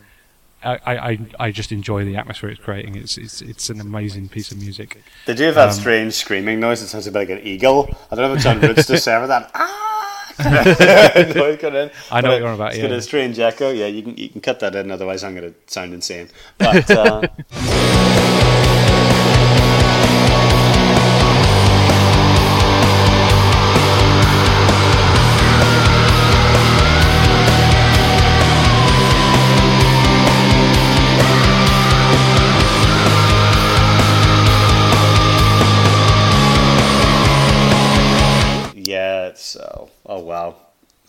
[0.62, 2.94] I, I, I just enjoy the atmosphere it's creating.
[2.94, 5.02] It's it's it's an amazing piece of music.
[5.26, 6.81] They do have that Um, strange screaming noise.
[6.81, 7.88] It sounds a bit like an eagle.
[8.09, 9.50] I don't know if it's on roots to sever that.
[9.57, 9.98] Ah!
[11.75, 11.90] in.
[12.11, 12.88] I know But what you're on about, It's yeah.
[12.88, 13.71] got a strange echo.
[13.71, 14.90] Yeah, you can you can cut that in.
[14.90, 16.29] Otherwise, I'm going to sound insane.
[16.59, 17.23] But uh,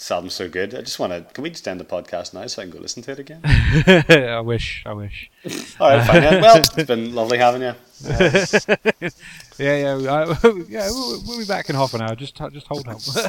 [0.03, 0.75] this album's so good.
[0.75, 1.21] I just want to.
[1.33, 3.39] Can we just end the podcast now so I can go listen to it again?
[3.45, 5.31] I wish, I wish.
[5.79, 6.23] All right, fine.
[6.23, 6.41] Yeah.
[6.41, 7.73] Well, it's been lovely having you.
[9.59, 10.35] Yeah, yeah, uh,
[10.67, 10.89] yeah.
[10.89, 12.15] We'll, we'll be back in half an hour.
[12.15, 12.95] Just just hold on.
[12.95, 13.25] It's,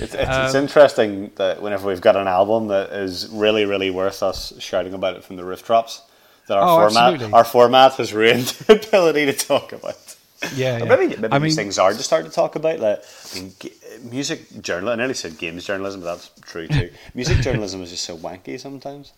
[0.00, 4.22] it's, it's Um, interesting that whenever we've got an album that is really, really worth
[4.22, 6.02] us shouting about it from the rooftops,
[6.48, 7.32] that our Oh, format absolutely.
[7.34, 10.07] our format has ruined the ability to talk about.
[10.54, 10.84] Yeah, yeah.
[10.84, 12.78] Maybe, maybe I these mean, things are to start to talk about.
[12.78, 13.72] Like, I mean, g-
[14.02, 14.88] music journalism.
[14.88, 16.90] I nearly said games journalism, but that's true too.
[17.14, 19.12] music journalism is just so wanky sometimes.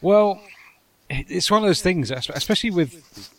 [0.00, 0.40] Well,
[1.08, 3.30] it's one of those things, especially with,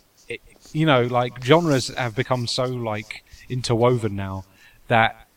[0.72, 4.44] you know, like genres have become so like interwoven now
[4.88, 5.28] that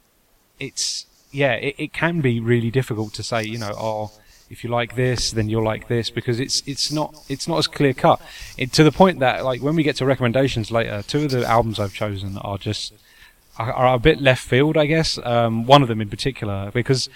[0.60, 4.12] it's yeah, it, it can be really difficult to say, you know, oh,
[4.50, 7.68] if you like this, then you'll like this because it's it's not it's not as
[7.68, 8.22] clear cut.
[8.58, 11.46] It, to the point that like when we get to recommendations later, two of the
[11.46, 12.94] albums I've chosen are just
[13.58, 15.18] are, are a bit left field, I guess.
[15.24, 17.10] Um, one of them in particular because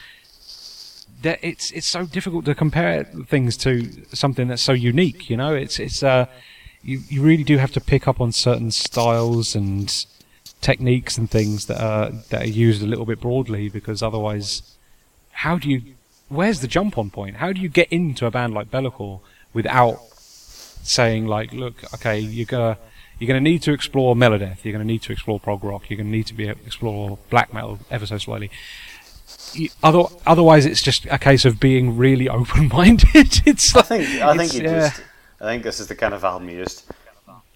[1.23, 5.29] it's it's so difficult to compare things to something that's so unique.
[5.29, 6.25] You know, it's it's uh,
[6.83, 10.05] you you really do have to pick up on certain styles and
[10.61, 14.61] techniques and things that are that are used a little bit broadly because otherwise,
[15.31, 15.81] how do you?
[16.31, 17.35] Where's the jump on point?
[17.37, 19.19] How do you get into a band like Be'lakor
[19.53, 19.99] without
[20.83, 22.77] saying like, look, okay, you're gonna
[23.19, 26.09] you're gonna need to explore Melodeath, you're gonna need to explore prog rock, you're gonna
[26.09, 28.49] need to be explore black metal ever so slightly.
[29.53, 33.41] you- other, otherwise it's just a case of being really open-minded.
[33.45, 35.01] it's I think I think you just
[35.41, 36.89] I think this is the kind of album you just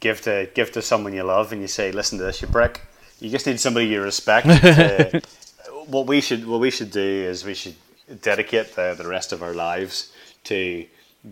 [0.02, 2.82] give to give to someone you love and you say, listen to this, you brick.
[3.22, 4.46] You just need somebody you respect.
[4.48, 5.22] to,
[5.88, 7.76] what we should what we should do is we should
[8.22, 10.12] dedicate the, the rest of our lives
[10.46, 10.86] to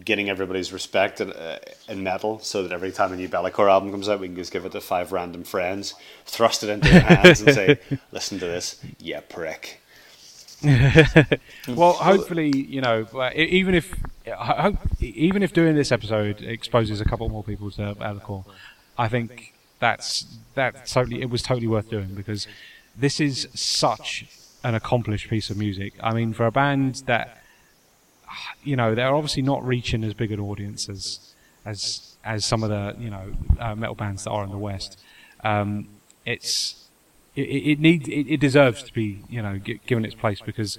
[0.03, 3.91] getting everybody's respect in, uh, in metal, so that every time a new Be'lakor album
[3.91, 5.93] comes out, we can just give it to five random friends,
[6.25, 7.79] thrust it into their hands, and say,
[8.11, 9.81] listen to this, yeah, prick.
[11.67, 13.05] well, hopefully, you know,
[13.35, 13.93] even if
[14.31, 18.45] hope, even if doing this episode exposes a couple more people to Alcor,
[18.97, 22.47] I think that's that totally it was totally worth doing because
[22.95, 24.25] this is such
[24.63, 25.93] an accomplished piece of music.
[26.01, 27.41] I mean, for a band that
[28.63, 31.33] you know they're obviously not reaching as big an audience as
[31.65, 34.99] as as some of the you know uh, metal bands that are in the West.
[35.43, 35.87] Um,
[36.25, 36.87] it's
[37.35, 40.77] it, it it it, it deserves to be you know gi- given its place because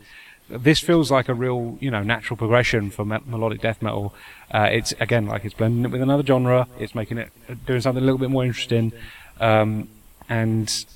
[0.49, 4.15] this feels like a real you know natural progression for me- melodic death metal.
[4.51, 6.67] Uh, it's again like it's blending it with another genre.
[6.79, 7.31] It's making it
[7.67, 8.93] doing something a little bit more interesting.
[9.41, 9.89] um,
[10.29, 10.87] and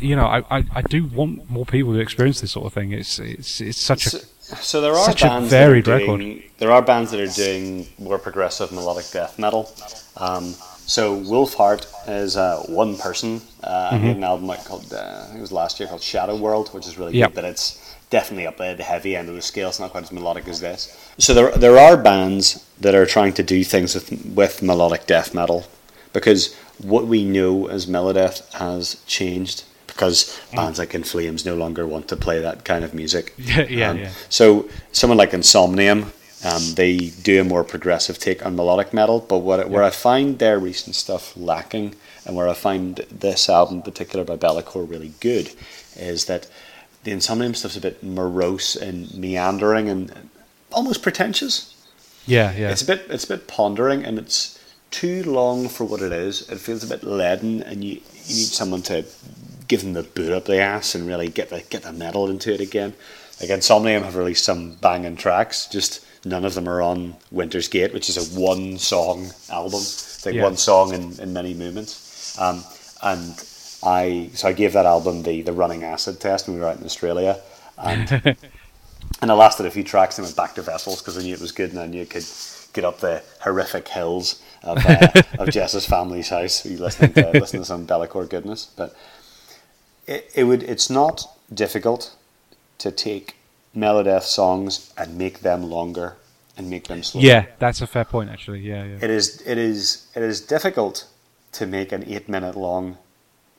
[0.00, 2.92] you know, I, I, I do want more people to experience this sort of thing.
[2.92, 4.18] It's it's it's such a So,
[4.60, 6.20] so there are bands varied that are record.
[6.20, 9.72] doing, There are bands that are doing more progressive melodic death metal.
[10.16, 10.54] Um,
[10.86, 13.40] so Wolfheart is uh, one person.
[13.62, 14.06] Uh, Mm-hmm.
[14.06, 16.86] An album out called uh, I think it was last year called Shadow World, which
[16.86, 17.30] is really Yep.
[17.30, 17.66] good, but it's
[18.10, 19.68] definitely up at the heavy end of the scale.
[19.70, 20.80] It's not quite as melodic as this.
[21.18, 24.08] So there there are bands that are trying to do things with
[24.40, 25.64] with melodic death metal
[26.12, 29.62] because what we know as Melodeath has changed
[29.94, 30.56] because Mm.
[30.56, 33.32] bands like In Flames no longer want to play that kind of music.
[33.38, 34.10] Yeah, yeah, Um, yeah.
[34.28, 36.00] So someone like Insomnium,
[36.44, 40.38] um, they do a more progressive take on melodic metal, but what where I find
[40.38, 41.94] their recent stuff lacking,
[42.26, 45.50] and where I find this album in particular by Be'lakor really good,
[45.96, 46.46] is that
[47.04, 50.28] the Insomnium stuff's a bit morose and meandering and
[50.72, 51.74] almost pretentious.
[52.26, 52.70] yeah, yeah.
[52.72, 54.58] It's a bit it's a bit pondering and it's
[54.90, 56.48] too long for what it is.
[56.50, 57.94] It feels a bit leaden, and you
[58.28, 59.04] you need someone to
[59.68, 62.52] give them the boot up the ass and really get the get the metal into
[62.52, 62.94] it again.
[63.40, 67.92] Like Insomnium have released some banging tracks, just none of them are on Winter's Gate,
[67.92, 69.80] which is a one song album.
[69.80, 70.44] It's like Yeah.
[70.44, 72.38] one song in, in many movements.
[72.38, 72.64] Um,
[73.02, 73.34] and
[73.82, 76.78] I so I gave that album the the running acid test when we were out
[76.78, 77.40] in Australia.
[77.76, 78.10] And
[79.20, 81.40] and I lasted a few tracks and went back to Vessels because I knew it
[81.40, 82.24] was good and I knew it could
[82.72, 86.64] get up the horrific hills of, uh, of Jess's family's house.
[86.66, 88.96] You listening to listen to some Be'lakor goodness, but
[90.06, 92.14] it, it would it's not difficult
[92.78, 93.36] to take
[93.76, 96.16] Melodeath songs and make them longer
[96.56, 97.24] and make them slower.
[97.24, 98.60] yeah, that's a fair point, actually.
[98.60, 98.98] Yeah, yeah.
[99.02, 101.06] It is it is it is difficult
[101.52, 102.98] to make an eight minute long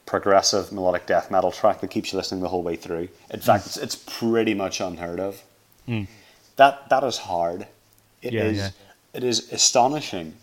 [0.05, 3.09] progressive melodic death metal track that keeps you listening the whole way through.
[3.31, 5.41] In fact, it's, it's pretty much unheard of.
[5.87, 6.07] Mm.
[6.57, 7.67] That that is hard.
[8.21, 8.69] It Yeah, is yeah.
[9.13, 10.35] it is astonishing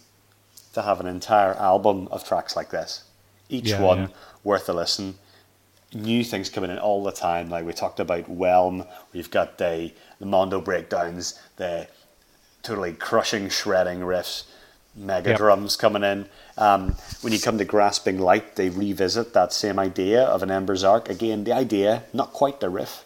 [0.74, 3.04] to have an entire album of tracks like this.
[3.48, 4.10] Each Yeah, one
[4.44, 5.18] worth a listen.
[5.94, 7.50] New things coming in all the time.
[7.50, 11.87] Like we talked about Whelm, we've got the the Mondo breakdowns, the
[12.62, 14.44] totally crushing, shredding riffs,
[14.94, 15.38] mega Yep.
[15.38, 16.28] drums coming in.
[16.57, 20.85] Um, when you come to Grasping Light, they revisit that same idea of an Ember's
[20.85, 21.09] Arc.
[21.11, 23.05] Again, the idea, not quite the riff.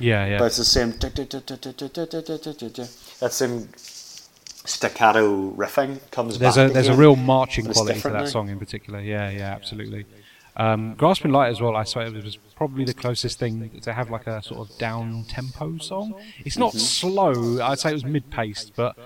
[0.00, 0.38] Yeah, yeah.
[0.38, 0.90] But it's the same.
[3.20, 3.68] That same
[4.64, 6.70] staccato riffing comes there's back.
[6.70, 8.26] a there's a real marching it's quality to that now.
[8.26, 9.00] song in particular.
[9.00, 10.06] Yeah, yeah, absolutely.
[10.56, 11.76] Um, Grasping Light as well.
[11.76, 15.24] I swear it was probably the closest thing to have like a sort of down
[15.28, 16.14] tempo song.
[16.44, 16.78] It's not Mm-hmm.
[16.78, 17.62] slow.
[17.62, 18.96] I'd say it was mid paced, but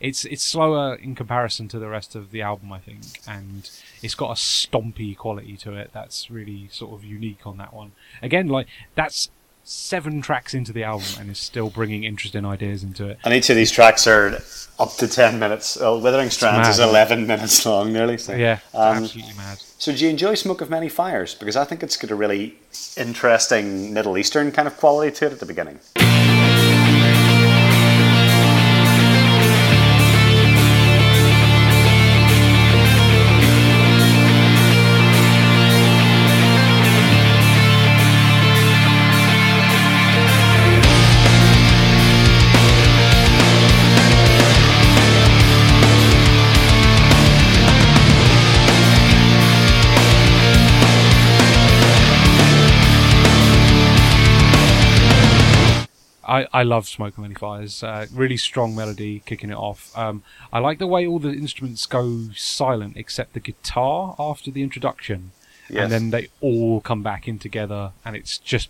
[0.00, 3.68] it's it's slower in comparison to the rest of the album, I think, and
[4.02, 7.92] it's got a stompy quality to it that's really sort of unique on that one.
[8.22, 9.28] Again, like that's
[9.64, 13.18] seven tracks into the album and is still bringing interesting ideas into it.
[13.24, 14.40] And each of these tracks are
[14.78, 15.76] up to 10 minutes.
[15.80, 18.18] Well, Withering Strands is 11 minutes long, nearly.
[18.18, 18.34] So.
[18.34, 19.58] Yeah, Um, absolutely mad.
[19.78, 21.34] so, do you enjoy Smoke of Many Fires?
[21.34, 22.54] Because I think it's got a really
[22.96, 25.78] interesting Middle Eastern kind of quality to it at the beginning.
[56.32, 57.82] I, I love Smoke and Many Fires.
[57.82, 59.96] Uh, really strong melody, kicking it off.
[59.96, 60.22] Um,
[60.52, 65.32] I like the way all the instruments go silent except the guitar after the introduction,
[65.68, 65.82] Yes.
[65.84, 68.68] and then they all come back in together, and it's just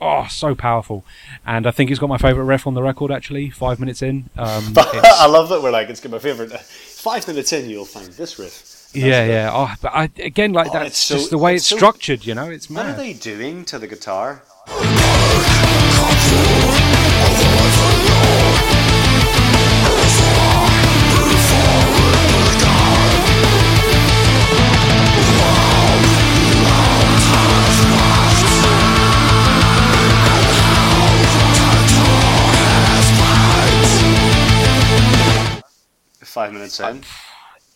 [0.00, 1.04] oh so powerful.
[1.46, 3.10] And I think it's got my favourite riff on the record.
[3.12, 6.50] Actually, five minutes in, um, I love that we're like, it's got my favourite.
[6.60, 8.52] Five minutes in, you'll find this riff.
[8.92, 9.50] That's yeah, yeah.
[9.52, 11.76] Oh, but I, again, like Oh, that's it's so- just the way it's it's, so-
[11.76, 12.26] structured.
[12.26, 14.42] You know, it's What are they doing to the guitar?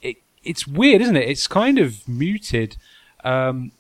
[0.01, 1.29] It, it's weird, isn't it?
[1.29, 2.77] It's kind of muted.
[3.25, 3.73] Um,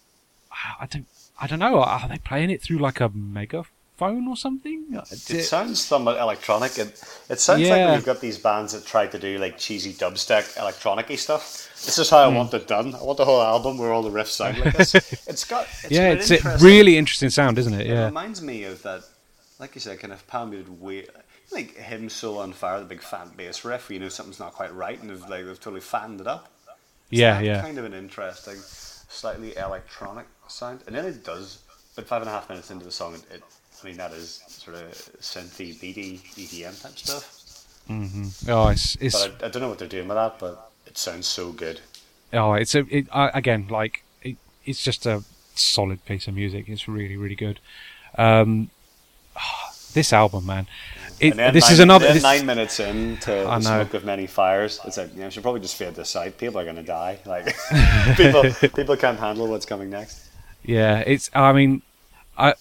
[0.80, 1.06] I don't,
[1.40, 1.80] I don't know.
[1.82, 4.84] Are they playing it through like a megaphone or something.
[5.10, 6.76] It sounds somewhat electronic.
[6.78, 6.88] It,
[7.28, 7.86] it sounds like Yeah.
[7.86, 11.68] when you've got these bands that try to do like cheesy dubstep, electronic-y stuff.
[11.84, 12.36] This is how I Hmm.
[12.36, 12.94] want it done.
[12.94, 14.94] I want the whole album where all the riffs sound like this.
[15.26, 17.86] It's got it's yeah, it's a interesting- really interesting sound, isn't it?
[17.86, 19.02] Yeah, It reminds me of that,
[19.58, 21.06] like you said, kind of palmuted way,
[21.52, 23.90] like him so on fire, the big fan base riff.
[23.90, 26.48] You know, something's not quite right, and they've like they've totally fanned it up.
[27.10, 27.60] It's yeah, yeah.
[27.60, 31.62] Kind of an interesting, slightly electronic sound, and then it does.
[31.94, 33.42] But five and a half minutes into the song, it, it
[33.82, 34.90] I mean, that is sort of
[35.20, 37.42] synthy, beaty, EDM type stuff.
[38.48, 40.96] Oh, it's it's But I, I don't know what they're doing with that, but it
[40.96, 41.80] sounds so good.
[42.32, 45.24] oh, it's a it, uh, again like it, it's just a
[45.54, 46.68] solid piece of music.
[46.68, 47.58] It's really really good.
[48.16, 48.70] Um,
[49.92, 50.66] this album, man.
[51.22, 52.12] It, And this nine, is another.
[52.12, 54.80] this- nine minutes into I the smoke of many fires.
[54.84, 56.36] It's like you know, should probably just fade this out.
[56.36, 57.18] People are going to die.
[57.24, 57.54] Like
[58.16, 58.42] people,
[58.74, 60.28] people can't handle what's coming next.
[60.64, 61.30] Yeah, it's.
[61.34, 61.82] I mean,
[62.36, 62.54] I.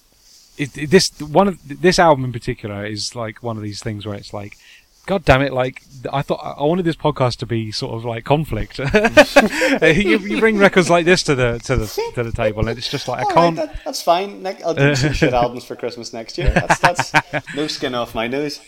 [0.58, 4.06] It, it- this one of this album in particular is like one of these things
[4.06, 4.58] where it's like,
[5.06, 5.54] God damn it!
[5.54, 5.82] Like
[6.12, 8.80] I thought, I wanted this podcast to be sort of like conflict.
[9.82, 12.90] you, you bring records like this to the to the to the table, and it's
[12.90, 13.56] just like I All right, can't.
[13.58, 14.44] that, that's fine.
[14.44, 16.50] Nick, I'll do some shit albums for Christmas next year.
[16.52, 17.14] That's, that's
[17.56, 18.60] no skin off my nose.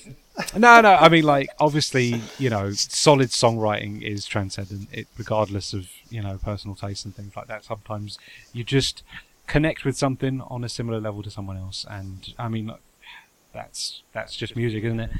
[0.57, 0.95] No, no.
[0.95, 4.89] I mean, like obviously, you know, solid songwriting is transcendent.
[4.91, 7.63] It regardless of you know personal taste and things like that.
[7.63, 8.17] Sometimes
[8.51, 9.03] you just
[9.47, 12.73] connect with something on a similar level to someone else, and I mean,
[13.53, 15.11] that's that's just music, isn't it?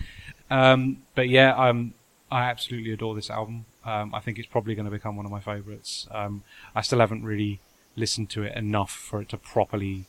[0.54, 1.96] Um, but yeah, um,
[2.32, 3.66] I absolutely adore this album.
[3.84, 6.08] Um, I think it's probably going to become one of my favourites.
[6.12, 6.44] Um,
[6.76, 7.60] I still haven't really
[7.96, 10.06] listened to it enough for it to properly,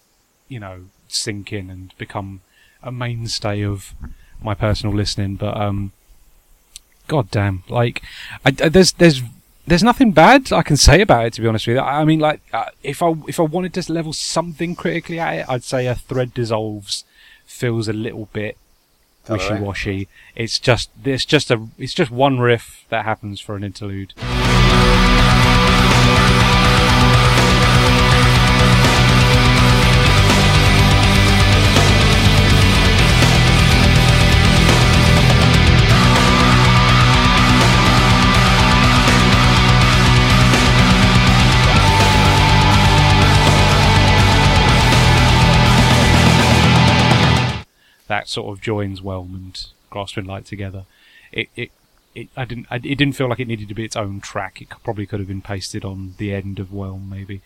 [0.48, 2.42] you know, sink in and become
[2.82, 3.94] a mainstay of
[4.42, 5.36] my personal listening.
[5.36, 5.92] But um,
[7.08, 8.02] god damn, like,
[8.44, 9.22] I, there's there's
[9.66, 11.32] there's nothing bad I can say about it.
[11.34, 13.72] To be honest with you, I I mean, like, uh, if I if I wanted
[13.74, 17.04] to level something critically at it, I'd say a thread dissolves
[17.46, 18.58] feels a little bit
[19.28, 19.50] All right.
[19.50, 20.08] wishy-washy.
[20.34, 24.14] It's just it's just a it's just one riff that happens for an interlude.
[48.14, 50.84] That sort of joins Whelm and Grasping Light together.
[51.32, 51.70] It it.
[52.14, 52.66] It, I didn't.
[52.70, 54.62] I, it didn't feel like it needed to be its own track.
[54.62, 57.40] It probably could have been pasted on the end of Whelm, maybe.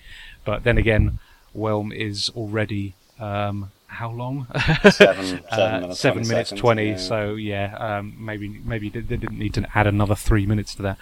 [0.45, 1.21] But then again,
[1.55, 4.47] Whelm is already um, how long?
[4.91, 6.89] Seven, seven Uh, minutes, seven 20 minutes seconds, twenty.
[6.91, 6.97] yeah.
[6.99, 10.83] So yeah, um, maybe maybe they, they didn't need to add another three minutes to
[10.83, 10.99] that.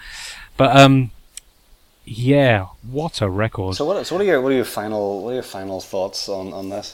[0.55, 1.11] But um,
[2.05, 3.75] yeah, what a record!
[3.75, 4.05] So what?
[4.07, 6.69] So what are your what are your final what are your final thoughts on on
[6.69, 6.87] this?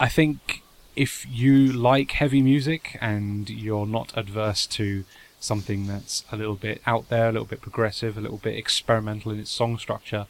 [0.00, 0.62] I think
[0.96, 5.04] if you like heavy music and you're not adverse to
[5.38, 9.32] something that's a little bit out there, a little bit progressive, a little bit experimental
[9.32, 10.26] in its song structure,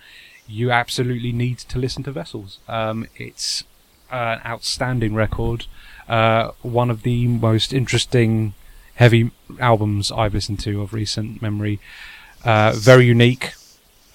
[0.46, 2.58] you absolutely need to listen to Vessels.
[2.68, 3.64] Um, it's
[4.11, 5.66] an outstanding record,
[6.08, 8.54] uh, one of the most interesting
[8.94, 11.80] heavy albums I've listened to of recent memory.
[12.44, 13.52] Uh, very unique.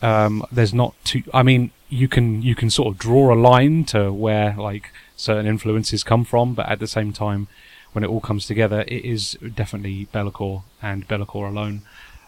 [0.01, 1.23] Um, there's not too.
[1.33, 5.45] I mean, you can you can sort of draw a line to where like certain
[5.47, 7.47] influences come from, but at the same time,
[7.93, 11.81] when it all comes together, it is definitely Be'lakor and Be'lakor alone,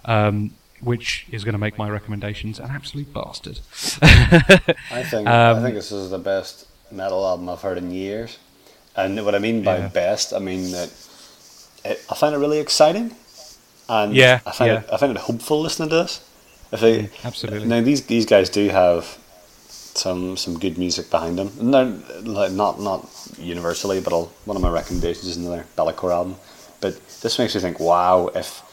[0.06, 3.60] um, which is going to make my recommendations an absolute bastard.
[4.90, 8.38] I think I Um, think this is the best metal album I've heard in years.
[8.96, 9.88] And what I mean by Yeah.
[9.90, 10.92] best, I mean that
[11.86, 13.16] it, I find it really exciting,
[13.90, 14.80] and Yeah, I find yeah.
[14.80, 16.22] it I find it hopeful listening to this.
[16.72, 17.68] If they, absolutely.
[17.68, 19.18] Now these these guys do have
[19.98, 21.52] some some good music behind them.
[21.60, 21.74] And
[22.28, 26.38] like not not universally, but I'll, one of my recommendations is another Be'lakor album.
[26.82, 28.64] But this makes me think, wow, if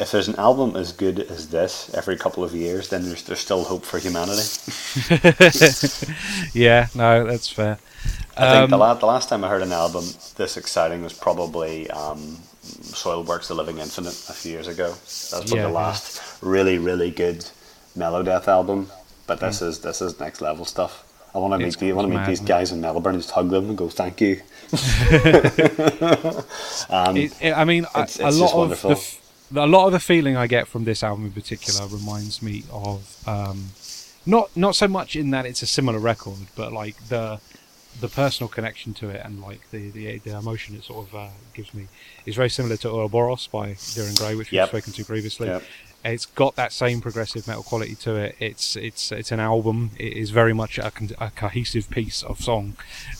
[0.00, 3.40] if there's an album as good as this every couple of years, then there's there's
[3.40, 4.50] still hope for humanity.
[6.54, 7.78] yeah, no, that's fair.
[8.36, 11.12] I think the, Um, la- the last time I heard an album this exciting was
[11.12, 14.98] probably um, Soilwork's: The Living Infinite a few years ago.
[15.30, 15.74] That's probably Yeah, the yeah.
[15.74, 17.44] last really really good
[17.96, 18.90] Melodeath album.
[19.26, 21.04] But this is this is next level stuff.
[21.34, 21.64] I want to Hmm.
[21.64, 23.76] Meet the, I want to meet these guys in Melbourne and just hug them and
[23.78, 24.40] go thank you.
[26.90, 28.90] um, It, it, I mean, It's- a it's lot of wonderful.
[28.90, 29.20] the, f-
[29.56, 33.16] a lot of the feeling I get from this album in particular reminds me of
[33.28, 33.70] um,
[34.26, 37.40] not not so much in that it's a similar record, but like the
[38.00, 41.28] the personal connection to it and like the the, the emotion it sort of uh,
[41.52, 41.86] gives me
[42.26, 44.72] is very similar to Ouroboros by Deering Gray, which Yep.
[44.72, 45.48] we've spoken to previously.
[45.48, 45.62] Yep.
[46.04, 48.36] It's got that same progressive metal quality to it.
[48.38, 49.90] It's it's it's an album.
[49.98, 52.76] It is very much a, a cohesive piece of song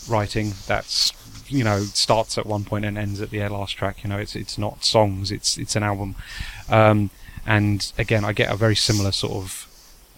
[0.07, 1.11] writing that's
[1.47, 4.03] you know starts at one point and ends at the last track.
[4.03, 5.31] You know, it's it's not songs.
[5.31, 6.15] It's it's an album.
[6.69, 7.09] Um,
[7.45, 9.67] and again, I get a very similar sort of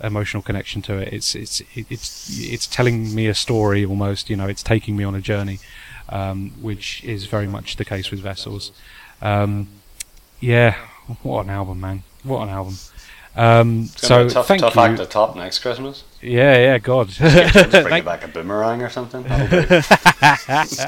[0.01, 1.13] emotional connection to it.
[1.13, 4.30] It's it's it's it's telling me a story almost.
[4.30, 5.59] You know, it's taking me on a journey,
[6.09, 8.72] um, which is very much the case with Vessels.
[9.22, 9.70] Um,
[10.39, 10.76] yeah,
[11.24, 12.03] what an album, man!
[12.28, 12.75] What an album.
[13.36, 14.82] Um, so tough, thank tough you.
[14.82, 16.03] act to top next Christmas.
[16.21, 17.09] Yeah, yeah, God.
[17.09, 17.19] Just
[17.71, 19.23] bring it back a boomerang or something.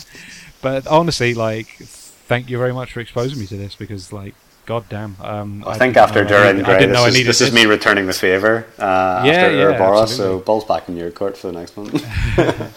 [0.62, 4.36] But honestly, like, thank you very much for exposing me to this because, like,
[4.66, 5.16] God damn.
[5.22, 7.54] Um, I think after Duran Gray, I didn't know I this, is, needed this is
[7.54, 11.48] me returning the favour uh, Yeah, after yeah, so ball's back in your court for
[11.48, 11.98] the next one.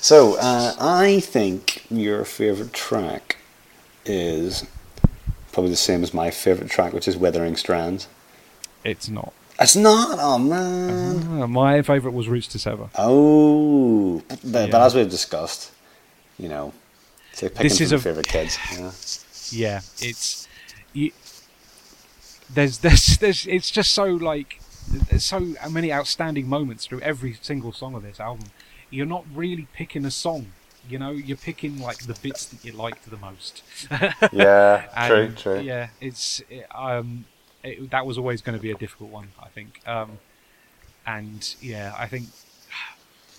[0.00, 3.38] so uh, I think your favourite track
[4.04, 4.66] is
[5.58, 8.06] probably the same as my favourite track, which is Withering Strands.
[8.84, 9.32] It's not.
[9.58, 11.42] It's not, oh man.
[11.42, 12.88] Uh, my favourite was Roots to Sever.
[12.94, 15.72] Oh, but, but, but as we've discussed,
[16.38, 16.66] you know,
[17.42, 18.56] like picking This is a- favourite kids.
[18.72, 18.92] Yeah.
[19.50, 20.46] Yeah, it's.
[20.92, 21.10] You,
[22.54, 23.44] there's, there's, there's.
[23.48, 24.60] It's just so like.
[25.10, 28.46] There's so many outstanding moments through every single song of this album.
[28.90, 30.52] You're not really picking a song.
[30.88, 33.62] You know, you're picking like the bits that you liked the most.
[34.32, 35.60] Yeah, true, And, true.
[35.60, 37.24] Yeah, it's it, um,
[37.62, 39.80] it, that was always going to be a difficult one, I think.
[39.86, 40.18] Um,
[41.06, 42.26] and yeah, I think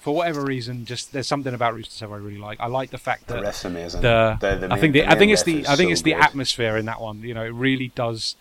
[0.01, 2.59] for whatever reason, just there's something about Roots to Sever I really like.
[2.59, 4.01] I like the fact The that riff's amazing.
[4.01, 6.01] the, The- the I think the, the I think it's the I think so it's
[6.03, 6.23] the good.
[6.23, 7.21] atmosphere in that one.
[7.21, 8.35] You know, it really does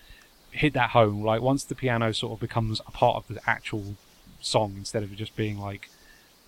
[0.50, 1.22] hit that home.
[1.24, 3.96] Like once the piano sort of becomes a part of the actual
[4.40, 5.88] song instead of it just being like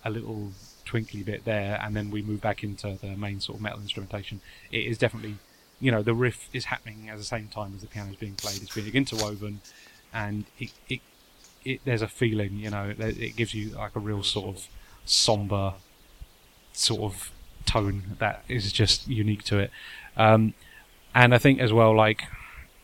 [0.05, 0.51] a little
[0.91, 4.41] twinkly bit there, and then we move back into the main sort of metal instrumentation.
[4.73, 5.37] It is definitely,
[5.79, 8.35] you know, the riff is happening at the same time as the piano is being
[8.35, 8.61] played.
[8.61, 9.61] It's being interwoven,
[10.13, 10.99] and it, it,
[11.63, 14.67] it there's a feeling, you know, it gives you like a real sort of
[15.05, 15.75] somber
[16.73, 17.31] sort of
[17.65, 19.71] tone that is just unique to it.
[20.17, 20.53] Um,
[21.15, 22.23] and I think as well, like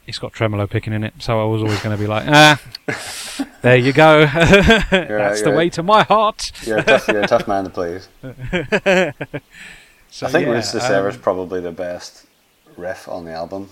[0.08, 2.62] it's got tremolo picking in it, so I was always going to be like, ah,
[3.62, 6.52] there you go, that's the way to my heart.
[6.66, 8.08] You're a tough, you're a tough man to please.
[10.10, 12.26] So, I think yeah, Roots to um, Sever is probably the best
[12.76, 13.70] riff on the album.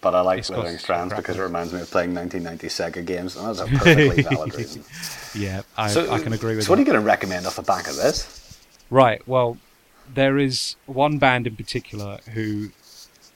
[0.00, 3.48] But I like Withering Strands because it reminds me of playing 1990 Sega games, and
[3.48, 4.84] that's a perfectly valid reason.
[5.34, 6.64] yeah, I, So, I can agree with that.
[6.66, 8.60] So, what are you going to recommend off the back of this?
[8.90, 9.26] Right.
[9.26, 9.56] Well,
[10.14, 12.68] there is one band in particular who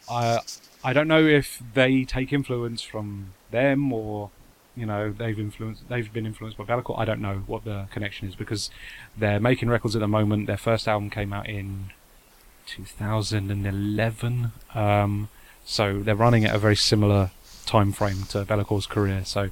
[0.08, 0.38] I
[0.84, 4.30] I don't know if they take influence from them or
[4.74, 6.98] you know they've influenced they've been influenced by Be'lakor.
[6.98, 8.70] I don't know what the connection is because
[9.16, 10.46] they're making records at the moment.
[10.46, 11.90] Their first album came out in
[12.66, 14.52] 2011.
[14.74, 15.28] Um,
[15.64, 17.30] so they're running at a very similar
[17.66, 19.24] time frame to Be'lakor's career.
[19.24, 19.50] So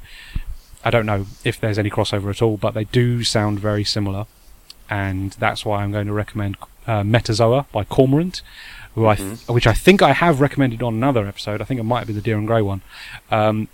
[0.84, 4.26] I don't know if there's any crossover at all, but they do sound very similar
[4.90, 6.56] and that's why I'm going to recommend
[6.90, 8.42] uh, Metazoa by Cormorant,
[8.94, 11.60] who I th- which I think I have recommended on another episode.
[11.60, 12.82] I think it might be the Deer and Grey one,
[13.30, 13.68] um,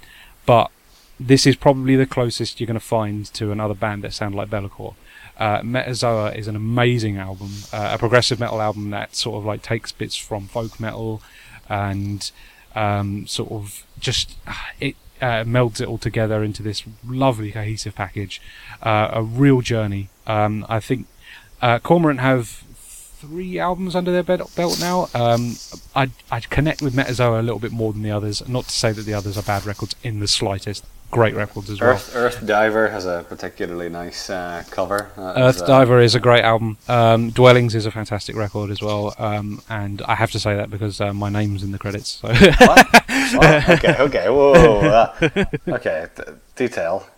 [0.45, 0.71] but
[1.19, 4.51] this is probably the closest you're going to find to another band that sound like
[4.51, 4.95] Be'lakor.
[5.39, 9.62] Uh, Metazoa is an amazing album, uh, a progressive metal album that sort of like
[9.62, 11.23] takes bits from folk metal
[11.69, 12.31] and
[12.75, 14.37] um, sort of just
[14.79, 18.41] it uh, melds it all together into this lovely cohesive package.
[18.83, 20.11] Uh, a real journey.
[20.27, 21.07] Um, I think
[21.62, 22.66] uh, Cormorant have
[23.19, 25.09] three albums under their belt, now.
[25.14, 25.57] Um,
[25.95, 28.47] I'd, I'd connect with Metazoa a little bit more than the others.
[28.49, 30.85] Not to say that the others are bad records in the slightest.
[31.11, 31.91] Great records as well.
[31.93, 35.12] Earth, Earth Diver has a particularly nice uh, cover.
[35.17, 36.79] Uh, Earth it's, uh, Diver is a great album.
[36.89, 39.14] Um, Dwellings is a fantastic record as well.
[39.17, 42.21] Um, and I have to say that because uh, my name's in the credits.
[42.21, 43.03] So what?
[43.35, 43.69] What?
[43.69, 45.29] Okay, okay, whoa, uh,
[45.67, 46.23] okay, d-
[46.55, 47.09] detail.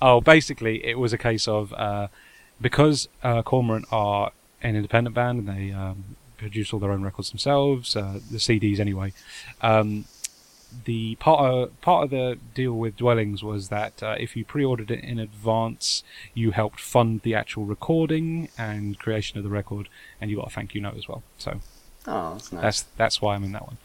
[0.00, 2.08] Oh, basically, it was a case of uh,
[2.58, 4.32] because uh, Cormorant are
[4.62, 8.80] an independent band and they um, produce all their own records themselves, uh, the CDs
[8.80, 9.12] anyway.
[9.62, 10.04] Um,
[10.84, 14.90] the part of, part of the deal with Dwellings was that uh, if you pre-ordered
[14.90, 19.88] it in advance, you helped fund the actual recording and creation of the record,
[20.20, 21.22] and you got a thank you note as well.
[21.38, 21.60] So
[22.06, 22.62] Oh, that's nice.
[22.62, 23.78] that's that's why I'm in that one.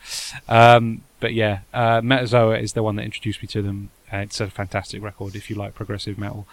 [0.47, 3.89] Um, but yeah, uh, Metazoa is the one that introduced me to them.
[4.11, 5.35] Uh, it's a fantastic record.
[5.35, 6.47] If you like progressive metal,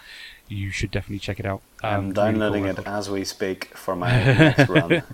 [0.47, 1.61] you should definitely check it out.
[1.83, 5.03] I'm Um, really downloading cool it as we speak for my next run.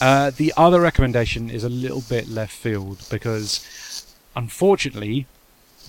[0.00, 5.26] Uh, the other recommendation is a little bit left field because, unfortunately,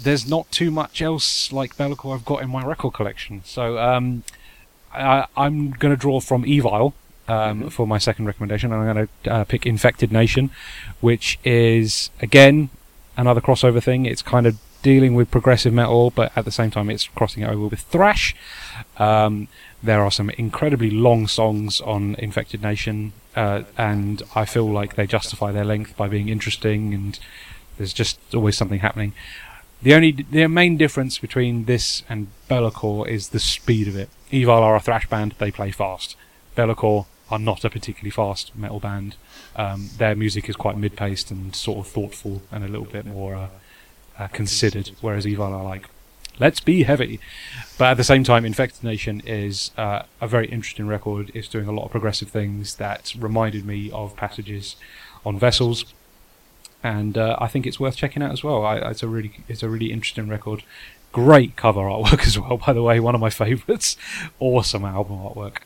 [0.03, 3.41] there's not too much else like Be'lakor I've got in my record collection.
[3.45, 4.23] So um,
[4.93, 6.91] I, I'm going to draw from Evile
[7.29, 8.73] um, for my second recommendation.
[8.73, 10.51] I'm going to uh, pick Infected Nation,
[10.99, 12.69] which is again
[13.15, 14.05] another crossover thing.
[14.05, 17.49] It's kind of dealing with progressive metal, but at the same time, it's crossing it
[17.49, 18.35] over with thrash.
[18.97, 19.47] Um,
[19.83, 25.07] there are some incredibly long songs on Infected Nation, uh, and I feel like they
[25.07, 27.19] justify their length by being interesting, and
[27.77, 29.13] there's just always something happening.
[29.81, 34.09] The only the main difference between this and Be'lakor is the speed of it.
[34.31, 36.15] Evile are a thrash band; they play fast.
[36.55, 39.15] Be'lakor are not a particularly fast metal band.
[39.55, 43.35] Um, their music is quite mid-paced and sort of thoughtful and a little bit more
[43.35, 43.47] uh,
[44.17, 45.89] uh, considered, whereas Evile are like,
[46.39, 47.19] let's be heavy.
[47.77, 51.31] But at the same time, Infected Nation is uh, a very interesting record.
[51.33, 54.75] It's doing a lot of progressive things that reminded me of passages
[55.25, 55.85] on Vessels,
[56.83, 58.65] and uh, I think it's worth checking out as well.
[58.65, 60.63] I, it's a really, it's a really interesting record.
[61.11, 62.99] Great cover artwork as well, by the way.
[62.99, 63.97] One of my favourites.
[64.39, 65.57] Awesome album artwork.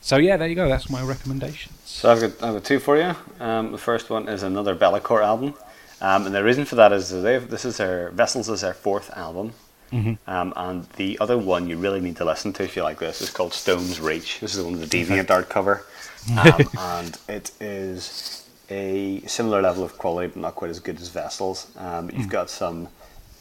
[0.00, 0.68] So yeah, there you go.
[0.68, 1.78] That's my recommendations.
[1.84, 3.14] So I've got, I've got two for you.
[3.38, 5.54] Um, the first one is another Be'lakor album,
[6.00, 8.74] um, and the reason for that is that they've, this is their Vessels is their
[8.74, 9.52] fourth album,
[9.92, 10.18] Mhm.
[10.26, 13.20] um, and the other one you really need to listen to if you like this
[13.20, 14.38] is called Stone's Reach.
[14.40, 15.84] This is the one with the deviant art cover,
[16.38, 21.08] um, and it is a similar level of quality, but not quite as good as
[21.08, 21.66] Vessels.
[21.76, 22.88] Um, you've got some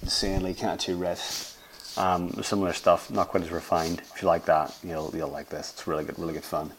[0.02, 1.54] insanely catchy riffs.
[1.98, 4.02] Um, similar stuff, not quite as refined.
[4.16, 5.72] If you like that, you'll you'll like this.
[5.72, 6.72] It's really good, really good fun.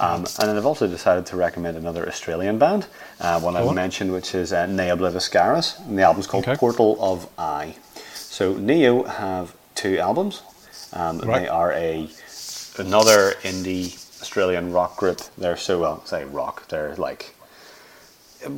[0.00, 2.86] Um, and then I've also decided to recommend another Australian band,
[3.20, 3.74] uh, one I've on.
[3.74, 6.56] mentioned, which is uh, Ne Obliviscaris, and the album's called Okay.
[6.56, 7.76] Portal of I.
[8.14, 10.42] So Neo have two albums.
[10.92, 11.42] Um, Right.
[11.42, 12.08] They are a
[12.78, 15.20] another indie Australian rock group.
[15.36, 16.68] They're so well, say rock.
[16.68, 17.34] They're like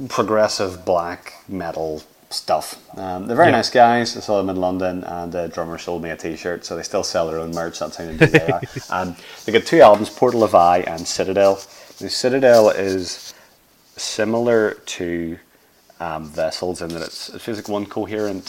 [0.08, 2.76] progressive black metal stuff.
[2.96, 3.56] Um, they're very Yeah.
[3.56, 4.16] nice guys.
[4.16, 7.02] I saw them in London, and the drummer sold me a T-shirt, so they still
[7.02, 7.78] sell their own merch.
[7.80, 8.60] That's how new they are.
[8.90, 11.60] Um, they got two albums: Portal of I and Citadel.
[11.98, 13.34] The Citadel is
[13.96, 15.38] similar to
[15.98, 18.46] um, Vessels in that it's, it feels like one coherent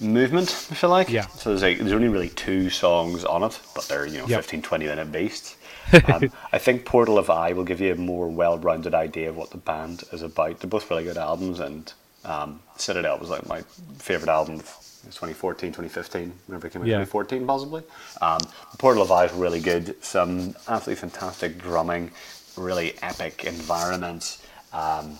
[0.00, 1.08] movement, if you like.
[1.08, 1.26] Yeah.
[1.28, 4.40] So there's, like, there's only really two songs on it, but they're you know Yep.
[4.40, 5.56] 15, 20 minute beasts.
[6.12, 9.50] um, I think Portal of I will give you a more well-rounded idea of what
[9.50, 10.58] the band is about.
[10.58, 11.92] They're both really good albums, and
[12.26, 13.62] um, Citadel was like my
[13.98, 14.56] favorite album.
[14.56, 16.96] of 2014, 2015, whenever it came out, Yeah.
[16.98, 17.82] 2014 possibly.
[18.20, 18.40] Um,
[18.78, 20.02] Portal of is really good.
[20.02, 22.10] Some absolutely fantastic drumming,
[22.56, 24.42] really epic environments.
[24.72, 25.18] Um,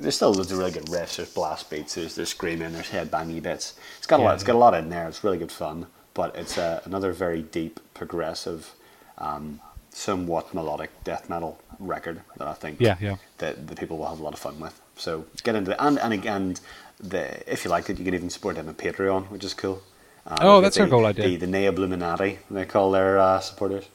[0.00, 1.16] there's still loads of really good riffs.
[1.16, 1.96] There's blast beats.
[1.96, 2.72] There's, there's screaming.
[2.72, 3.74] There's headbangy bits.
[3.98, 4.34] It's got a Yeah, lot.
[4.34, 5.08] It's got a lot in there.
[5.08, 5.86] It's really good fun.
[6.14, 8.72] But it's uh, another very deep, progressive,
[9.18, 9.60] um,
[9.90, 13.16] somewhat melodic death metal record that I think Yeah, yeah.
[13.38, 14.80] that the people will have a lot of fun with.
[15.00, 15.76] So get into it.
[15.80, 16.56] And and again,
[16.98, 19.82] the if you like it, you can even support them on Patreon, which is cool.
[20.26, 21.28] Um, Oh, that's a cool idea.
[21.28, 23.88] The, the Neo Illuminati, they call their uh, supporters.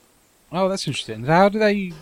[0.52, 1.24] Oh, that's interesting.
[1.26, 1.94] How do they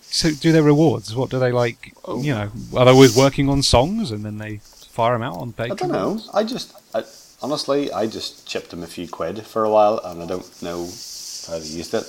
[0.00, 1.14] so do their rewards?
[1.14, 1.94] What do they like?
[2.04, 2.22] Oh.
[2.22, 5.52] You know, are they always working on songs and then they fire them out on
[5.52, 5.72] Patreon?
[5.72, 6.20] I don't know.
[6.32, 7.04] I just, I,
[7.42, 10.84] honestly, I just chipped them a few quid for a while, and I don't know
[11.46, 12.04] how they used it.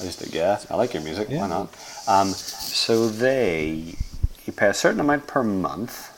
[0.00, 1.28] I just think, yeah, I like your music.
[1.30, 1.42] Yeah.
[1.42, 1.74] Why not?
[2.08, 3.94] Um, so they,
[4.46, 6.10] you pay a certain amount per month,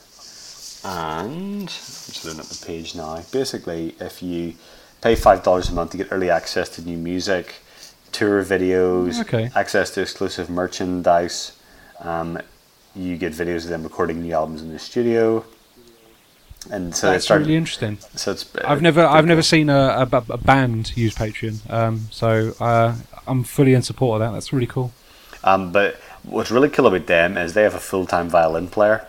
[0.85, 3.21] and I'm just looking at the page now.
[3.31, 4.53] Basically, if you
[5.01, 7.55] pay five dollars a month, you get early access to new music,
[8.11, 9.49] tour videos, Okay.
[9.55, 11.53] access to exclusive merchandise.
[11.99, 12.39] Um,
[12.95, 15.45] you get videos of them recording new albums in the studio.
[16.71, 17.97] And so That's started, really interesting.
[18.15, 18.43] so it's.
[18.55, 22.95] uh, I've never, I've never seen a, a, a band use Patreon, um, so uh,
[23.25, 24.33] I'm fully in support of that.
[24.33, 24.91] That's really cool.
[25.45, 25.97] Um, but
[26.29, 29.07] what's really cool about them is they have a full time violin player.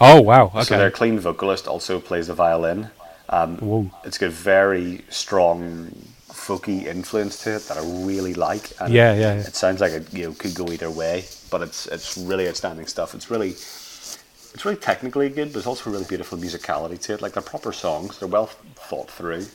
[0.00, 0.62] Oh wow, Okay.
[0.62, 2.90] So their clean vocalist also plays the violin.
[3.28, 3.62] Um,
[4.04, 5.92] it's got a very strong
[6.30, 8.72] folky influence to it that I really like.
[8.80, 9.40] And Yeah, yeah, yeah.
[9.46, 12.86] It sounds like it you know, could go either way, but it's it's really outstanding
[12.86, 13.14] stuff.
[13.14, 17.22] It's really it's really technically good, but it's also really beautiful musicality to it.
[17.22, 19.46] Like they're proper songs, they're well thought through.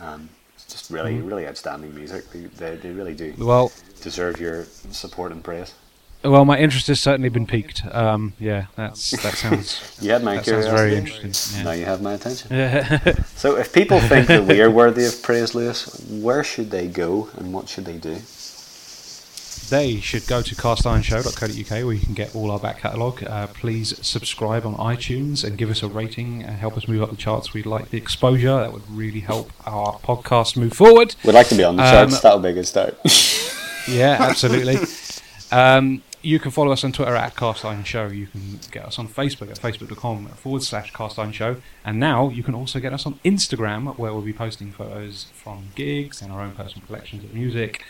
[0.00, 1.26] Um, it's just really Mm-hmm.
[1.28, 2.30] really outstanding music.
[2.30, 5.74] They, they, they really do Well, deserve your support and praise.
[6.24, 7.84] Well, my interest has certainly been piqued.
[7.92, 9.80] Um, yeah, that's that sounds.
[10.00, 10.76] You had my That curiosity.
[10.76, 12.48] very interesting, Now you have my attention.
[12.50, 12.98] Yeah.
[13.36, 17.28] So, if people think that we are worthy of praise, Lewis, where should they go
[17.36, 18.18] and what should they do?
[19.70, 23.22] they should go to castironshow.co.uk where you can get all our back catalogue.
[23.24, 27.08] Uh, please subscribe on iTunes and give us a rating and help us move up
[27.10, 27.54] the charts.
[27.54, 28.56] We'd like the exposure.
[28.58, 31.14] That would really help our podcast move forward.
[31.24, 32.20] We'd like to be on the Um, charts.
[32.20, 32.98] That would be a good start.
[33.88, 34.76] Yeah, absolutely.
[35.50, 38.06] um, you can follow us on Twitter at Cast Iron Show.
[38.06, 41.56] You can get us on Facebook at facebook.com forward slash Cast Iron Show.
[41.84, 45.68] And now you can also get us on Instagram, where we'll be posting photos from
[45.74, 47.84] gigs and our own personal collections of music.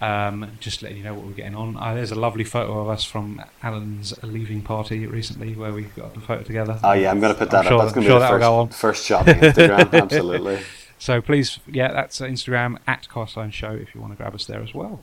[0.00, 1.76] Um, just letting you know what we're getting on.
[1.76, 6.14] Uh, there's a lovely photo of us from Alan's leaving party recently, where we got
[6.14, 6.78] the photo together.
[6.84, 7.70] Oh yeah, I'm going to put that I'm up.
[7.70, 8.68] sure- That's going sure to be the that'll go on.
[8.68, 9.92] first, first shot on Instagram.
[10.02, 10.60] Absolutely.
[10.98, 14.46] So please, yeah, that's Instagram at Cast Iron Show if you want to grab us
[14.46, 15.02] there as well.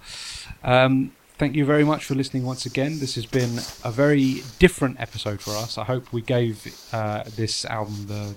[0.63, 2.99] Um, thank you very much for listening once again.
[2.99, 5.75] This has been a very different episode for us.
[5.75, 8.35] I hope we gave uh, this album the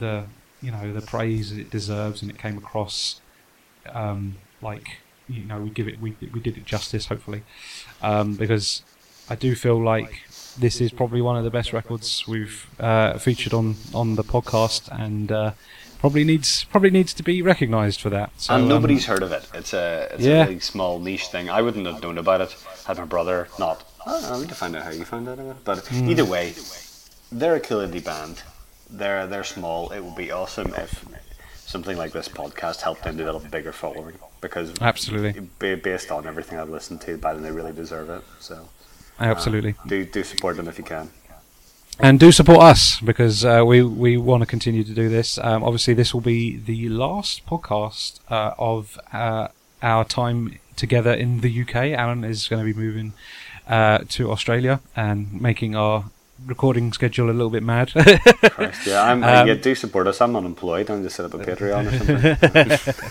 [0.00, 0.24] the
[0.60, 3.20] you know the praise it deserves, and it came across
[3.92, 4.96] um, like
[5.28, 7.06] you know we give it we we did it justice.
[7.06, 7.44] Hopefully,
[8.02, 8.82] um, because
[9.30, 10.22] I do feel like
[10.58, 14.88] this is probably one of the best records we've uh, featured on on the podcast,
[14.90, 15.52] and uh,
[16.00, 18.30] probably needs probably needs to be recognised for that.
[18.36, 19.48] So, and um, nobody's heard of it.
[19.54, 20.42] It's a it's Yeah.
[20.42, 21.48] a really small niche thing.
[21.50, 23.84] I wouldn't have known about it had my brother not.
[24.06, 24.34] I don't know.
[24.34, 25.64] I need to find out how you found out about it.
[25.64, 26.08] But Hmm.
[26.10, 26.54] either way,
[27.32, 28.42] they're a indie band.
[28.88, 29.90] They're they're small.
[29.90, 31.04] It would be awesome if
[31.66, 35.32] something like this podcast helped them develop a bigger following because Absolutely.
[35.76, 38.22] based on everything I've listened to, by then they really deserve it.
[38.38, 38.68] So
[39.18, 39.74] absolutely.
[39.88, 41.10] do do support them if you can.
[41.98, 45.38] And do support us because uh, we we want to continue to do this.
[45.38, 49.48] Um, obviously, this will be the last podcast uh, of uh,
[49.82, 51.76] our time together in the UK.
[51.98, 53.12] Alan is going to be moving
[53.66, 56.04] uh, to Australia and making our
[56.44, 57.92] recording schedule a little bit mad.
[57.92, 60.20] Christ, yeah, I'm, Um, yeah, do support us.
[60.20, 60.90] I'm unemployed.
[60.90, 63.10] I'm just set up a Patreon or something.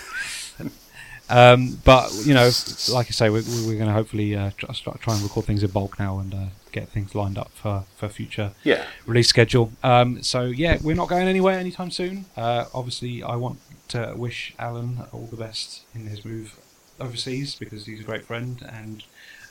[1.28, 2.50] um, but you know,
[2.90, 5.98] like I say, we're, we're going to hopefully uh, try, and record things in bulk
[5.98, 9.72] now and uh, get things lined up for for future yeah, release schedule.
[9.82, 12.26] Um, so yeah, we're not going anywhere anytime soon.
[12.36, 13.58] Uh, obviously, I want
[13.88, 16.58] to wish Alan all the best in his move
[17.00, 19.04] overseas because he's a great friend and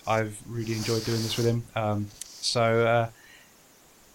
[0.08, 1.64] I've really enjoyed doing this with him.
[1.76, 3.10] Um, so uh,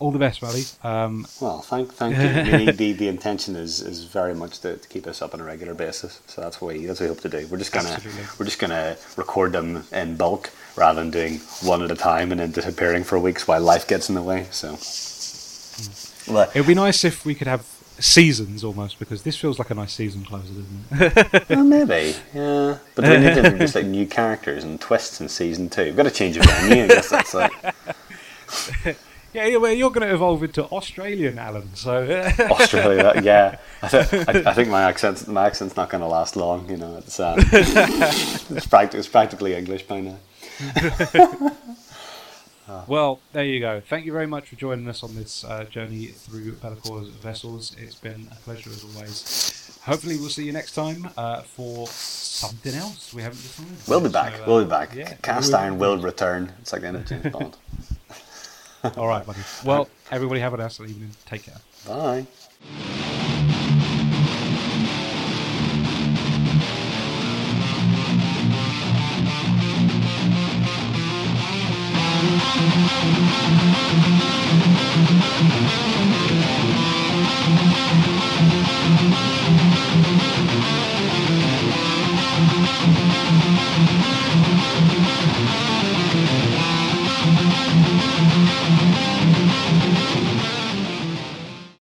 [0.01, 0.65] all the best, buddy.
[0.83, 2.23] Um, Well, thank, thank you.
[2.69, 5.45] I the, the intention is, is very much to, to keep us up on a
[5.45, 6.21] regular basis.
[6.27, 7.47] So that's what we that's what we hope to do.
[7.47, 8.25] We're just gonna Absolutely.
[8.39, 12.41] we're just gonna record them in bulk rather than doing one at a time and
[12.41, 14.47] then disappearing for weeks while life gets in the way.
[14.51, 14.71] So,
[16.33, 17.67] well, it would be nice if we could have
[17.99, 21.49] seasons almost because this feels like a nice season closer, doesn't it?
[21.51, 22.79] well, maybe, yeah.
[22.95, 25.85] But we need to introduce like new characters and twists in season two.
[25.85, 26.85] We've got to change the venue.
[26.85, 28.97] I guess that's it.
[29.33, 31.75] yeah, yeah, well, you're going to evolve into Australian Alan.
[31.75, 32.03] So
[32.39, 33.59] Australia, yeah.
[33.83, 36.69] I, th- I, I think my accent my accent's not going to last long.
[36.69, 40.17] You know, it's uh, it's, pract- it's practically English by now.
[42.87, 43.81] Well, there you go.
[43.81, 47.75] Thank you very much for joining us on this uh, journey through Be'lakor's vessels.
[47.77, 49.81] It's been a pleasure as always.
[49.85, 53.89] Hopefully, we'll see you next time uh, for something else we haven't decided.
[53.89, 54.37] We'll be back.
[54.37, 54.95] So, uh, we'll be back.
[54.95, 56.53] yeah, Cast iron will return.
[56.61, 57.57] It's like the end of James Bond.
[58.97, 59.41] All right, buddy.
[59.65, 61.13] Well, everybody have a nice evening.
[61.27, 61.61] Take care.
[61.87, 62.27] Bye.
[73.93, 74.20] Thank